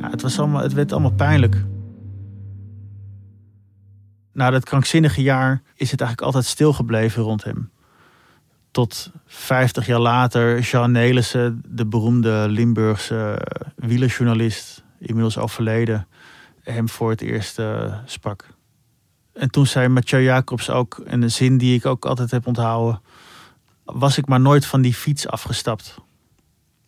ja, 0.02 0.10
het, 0.10 0.22
was 0.22 0.40
allemaal, 0.40 0.62
het 0.62 0.74
werd 0.74 0.92
allemaal 0.92 1.12
pijnlijk. 1.12 1.64
Na 4.34 4.50
dat 4.50 4.66
krankzinnige 4.66 5.22
jaar 5.22 5.62
is 5.76 5.92
het 5.92 6.02
eigenlijk 6.02 6.22
altijd 6.22 6.52
stilgebleven 6.52 7.24
rond 7.24 7.44
hem. 7.44 7.72
Tot 8.72 9.12
50 9.26 9.86
jaar 9.86 10.00
later 10.00 10.60
Jean 10.60 10.92
Nelissen, 10.92 11.62
de 11.68 11.86
beroemde 11.86 12.46
Limburgse 12.50 13.48
wielerjournalist, 13.76 14.84
inmiddels 15.00 15.38
overleden, 15.38 16.08
hem 16.64 16.90
voor 16.90 17.10
het 17.10 17.22
eerst 17.22 17.62
sprak. 18.06 18.48
En 19.34 19.50
toen 19.50 19.66
zei 19.66 19.88
Mathieu 19.88 20.24
Jacobs 20.24 20.70
ook, 20.70 21.02
en 21.06 21.22
een 21.22 21.32
zin 21.32 21.58
die 21.58 21.76
ik 21.76 21.86
ook 21.86 22.06
altijd 22.06 22.32
heb 22.32 22.48
onthouden 22.48 23.02
was 23.86 24.18
ik 24.18 24.28
maar 24.28 24.40
nooit 24.40 24.66
van 24.66 24.82
die 24.82 24.94
fiets 24.94 25.28
afgestapt 25.28 25.96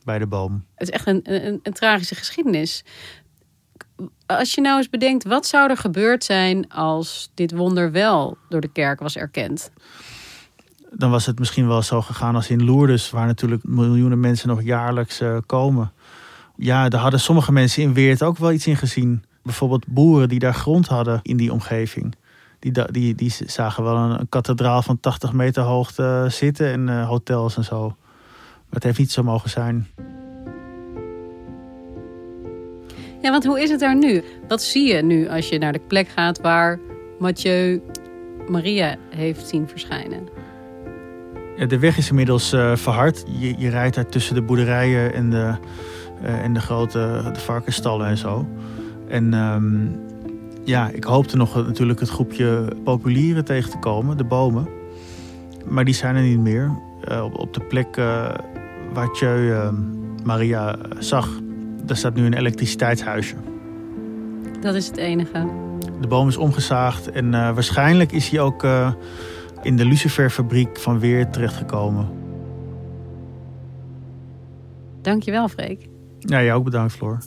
bij 0.04 0.20
de 0.20 0.28
boom. 0.28 0.66
Het 0.76 0.88
is 0.88 0.94
echt 0.94 1.08
een, 1.08 1.22
een, 1.24 1.60
een 1.64 1.74
tragische 1.74 2.16
geschiedenis. 2.16 2.84
Als 4.26 4.54
je 4.54 4.62
nou 4.62 4.78
eens 4.78 4.90
bedenkt, 4.90 5.24
wat 5.24 5.48
zou 5.48 5.70
er 5.70 5.78
gebeurd 5.78 6.24
zijn 6.24 6.70
als 6.70 7.32
dit 7.34 7.52
wonder 7.52 7.92
wel 7.92 8.38
door 8.50 8.62
de 8.62 8.72
kerk 8.72 9.00
was 9.00 9.16
erkend? 9.16 9.72
Dan 10.92 11.12
was 11.12 11.26
het 11.26 11.40
misschien 11.40 11.68
wel 11.68 11.82
zo 11.82 12.02
gegaan 12.02 12.36
als 12.36 12.50
in 12.50 12.66
Lourdes, 12.66 13.10
waar 13.10 13.26
natuurlijk 13.26 13.64
miljoenen 13.64 14.20
mensen 14.20 14.48
nog 14.48 14.64
jaarlijks 14.64 15.22
uh, 15.22 15.38
komen. 15.46 15.92
Ja, 16.56 16.90
daar 16.90 17.02
hadden 17.02 17.20
sommige 17.20 17.52
mensen 17.52 17.84
in 17.84 17.94
Weert 17.94 18.24
ook 18.24 18.38
wel 18.38 18.52
iets 18.52 18.68
in 18.68 18.78
gezien. 18.78 19.24
Bijvoorbeeld 19.44 19.88
boeren 19.88 20.30
die 20.30 20.40
daar 20.40 20.54
grond 20.54 20.88
hadden 20.88 21.20
in 21.24 21.38
die 21.38 21.52
omgeving 21.52 22.16
die, 22.72 22.92
die, 22.92 23.16
die 23.16 23.34
zagen 23.46 23.84
wel 23.84 23.96
een, 23.96 24.30
kathedraal 24.30 24.82
van 24.82 25.00
80 25.00 25.34
meter 25.34 25.64
hoogte 25.64 26.26
zitten 26.30 26.72
en 26.72 26.88
uh, 26.88 27.08
hotels 27.08 27.58
en 27.58 27.64
zo. 27.64 27.88
Maar 27.88 28.82
het 28.82 28.84
heeft 28.84 28.98
niet 28.98 29.12
zo 29.12 29.24
mogen 29.24 29.50
zijn. 29.50 29.88
Ja, 33.22 33.32
want 33.32 33.46
hoe 33.46 33.62
is 33.62 33.70
het 33.70 33.80
daar 33.80 33.96
nu? 33.96 34.24
Wat 34.48 34.62
zie 34.62 34.94
je 34.94 35.02
nu 35.02 35.30
als 35.30 35.50
je 35.50 35.58
naar 35.58 35.74
de 35.74 35.82
plek 35.88 36.08
gaat 36.08 36.42
waar 36.42 36.80
Mathieu 37.20 37.82
Maria 38.48 38.96
heeft 39.10 39.48
zien 39.48 39.68
verschijnen? 39.68 40.28
Ja, 41.58 41.66
de 41.66 41.80
weg 41.80 41.98
is 41.98 42.10
inmiddels 42.10 42.54
uh, 42.54 42.76
verhard. 42.76 43.24
Je, 43.40 43.58
je 43.58 43.70
rijdt 43.70 43.96
daar 43.96 44.10
tussen 44.10 44.36
de 44.36 44.42
boerderijen 44.42 45.14
en 45.14 45.30
de, 45.30 45.56
Uh, 46.24 46.44
en 46.44 46.54
de 46.54 46.60
grote 46.60 47.30
de 47.34 47.40
varkensstallen 47.40 48.08
en 48.08 48.18
zo. 48.18 48.48
En 49.08 49.34
ehm, 49.34 49.88
ja, 50.64 50.90
ik 50.90 51.04
hoopte 51.04 51.38
nog 51.38 51.56
natuurlijk 51.56 52.00
het 52.00 52.10
groepje 52.10 52.68
populieren 52.84 53.46
tegen 53.46 53.70
te 53.70 53.78
komen, 53.78 54.18
de 54.18 54.24
bomen. 54.24 54.68
Maar 55.66 55.86
die 55.86 55.94
zijn 55.94 56.16
er 56.16 56.22
niet 56.22 56.40
meer. 56.40 56.78
Uh, 57.12 57.24
op, 57.24 57.40
op, 57.40 57.54
de 57.54 57.60
plek 57.60 57.98
uh, 57.98 58.30
waar 58.94 59.12
Tjeu 59.12 59.52
ehm, 59.52 59.76
Maria 60.24 60.76
zag, 61.00 61.30
daar 61.84 61.98
staat 61.98 62.16
nu 62.16 62.26
een 62.26 62.34
elektriciteitshuisje. 62.34 63.36
Dat 64.62 64.76
is 64.76 64.88
het 64.88 64.98
enige. 64.98 65.48
De 66.02 66.08
boom 66.08 66.28
is 66.28 66.38
omgezaagd 66.38 67.12
en 67.12 67.32
waarschijnlijk 67.32 68.12
is 68.12 68.30
hij 68.30 68.40
ook 68.40 68.66
in 69.62 69.76
de 69.76 69.86
luciferfabriek 69.86 70.78
van 70.78 71.00
Weer 71.00 71.30
terechtgekomen. 71.30 72.08
Dankjewel, 75.02 75.48
Freek. 75.48 75.88
Ja, 76.20 76.44
jij 76.44 76.54
ook 76.54 76.64
bedankt, 76.64 76.94
Floor. 76.94 77.18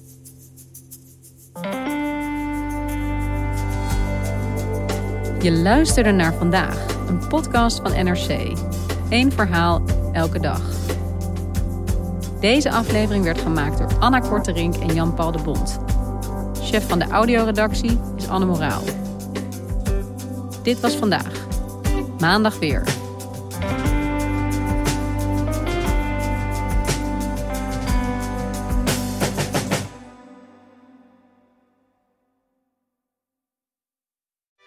Je 5.42 5.53
luisterde 5.53 6.11
naar 6.11 6.35
vandaag, 6.35 6.87
een 7.09 7.29
podcast 7.29 7.81
van 7.81 8.05
NRC. 8.05 8.59
Eén 9.09 9.33
verhaal 9.33 9.83
elke 10.12 10.40
dag. 10.40 10.61
Deze 12.40 12.70
aflevering 12.70 13.25
werd 13.25 13.40
gemaakt 13.40 13.79
door 13.79 13.99
Anna 13.99 14.18
Korterink 14.18 14.77
en 14.77 14.94
Jan-Paul 14.94 15.33
de 15.33 15.42
Bond. 15.42 15.79
Chef 16.62 16.88
van 16.88 16.99
de 16.99 17.07
audioredactie 17.09 18.01
is 18.16 18.29
Anne 18.29 18.46
Moraal. 18.46 18.83
Dit 20.62 20.81
was 20.81 20.94
vandaag. 20.94 21.46
Maandag 22.18 22.59
weer. 22.59 22.83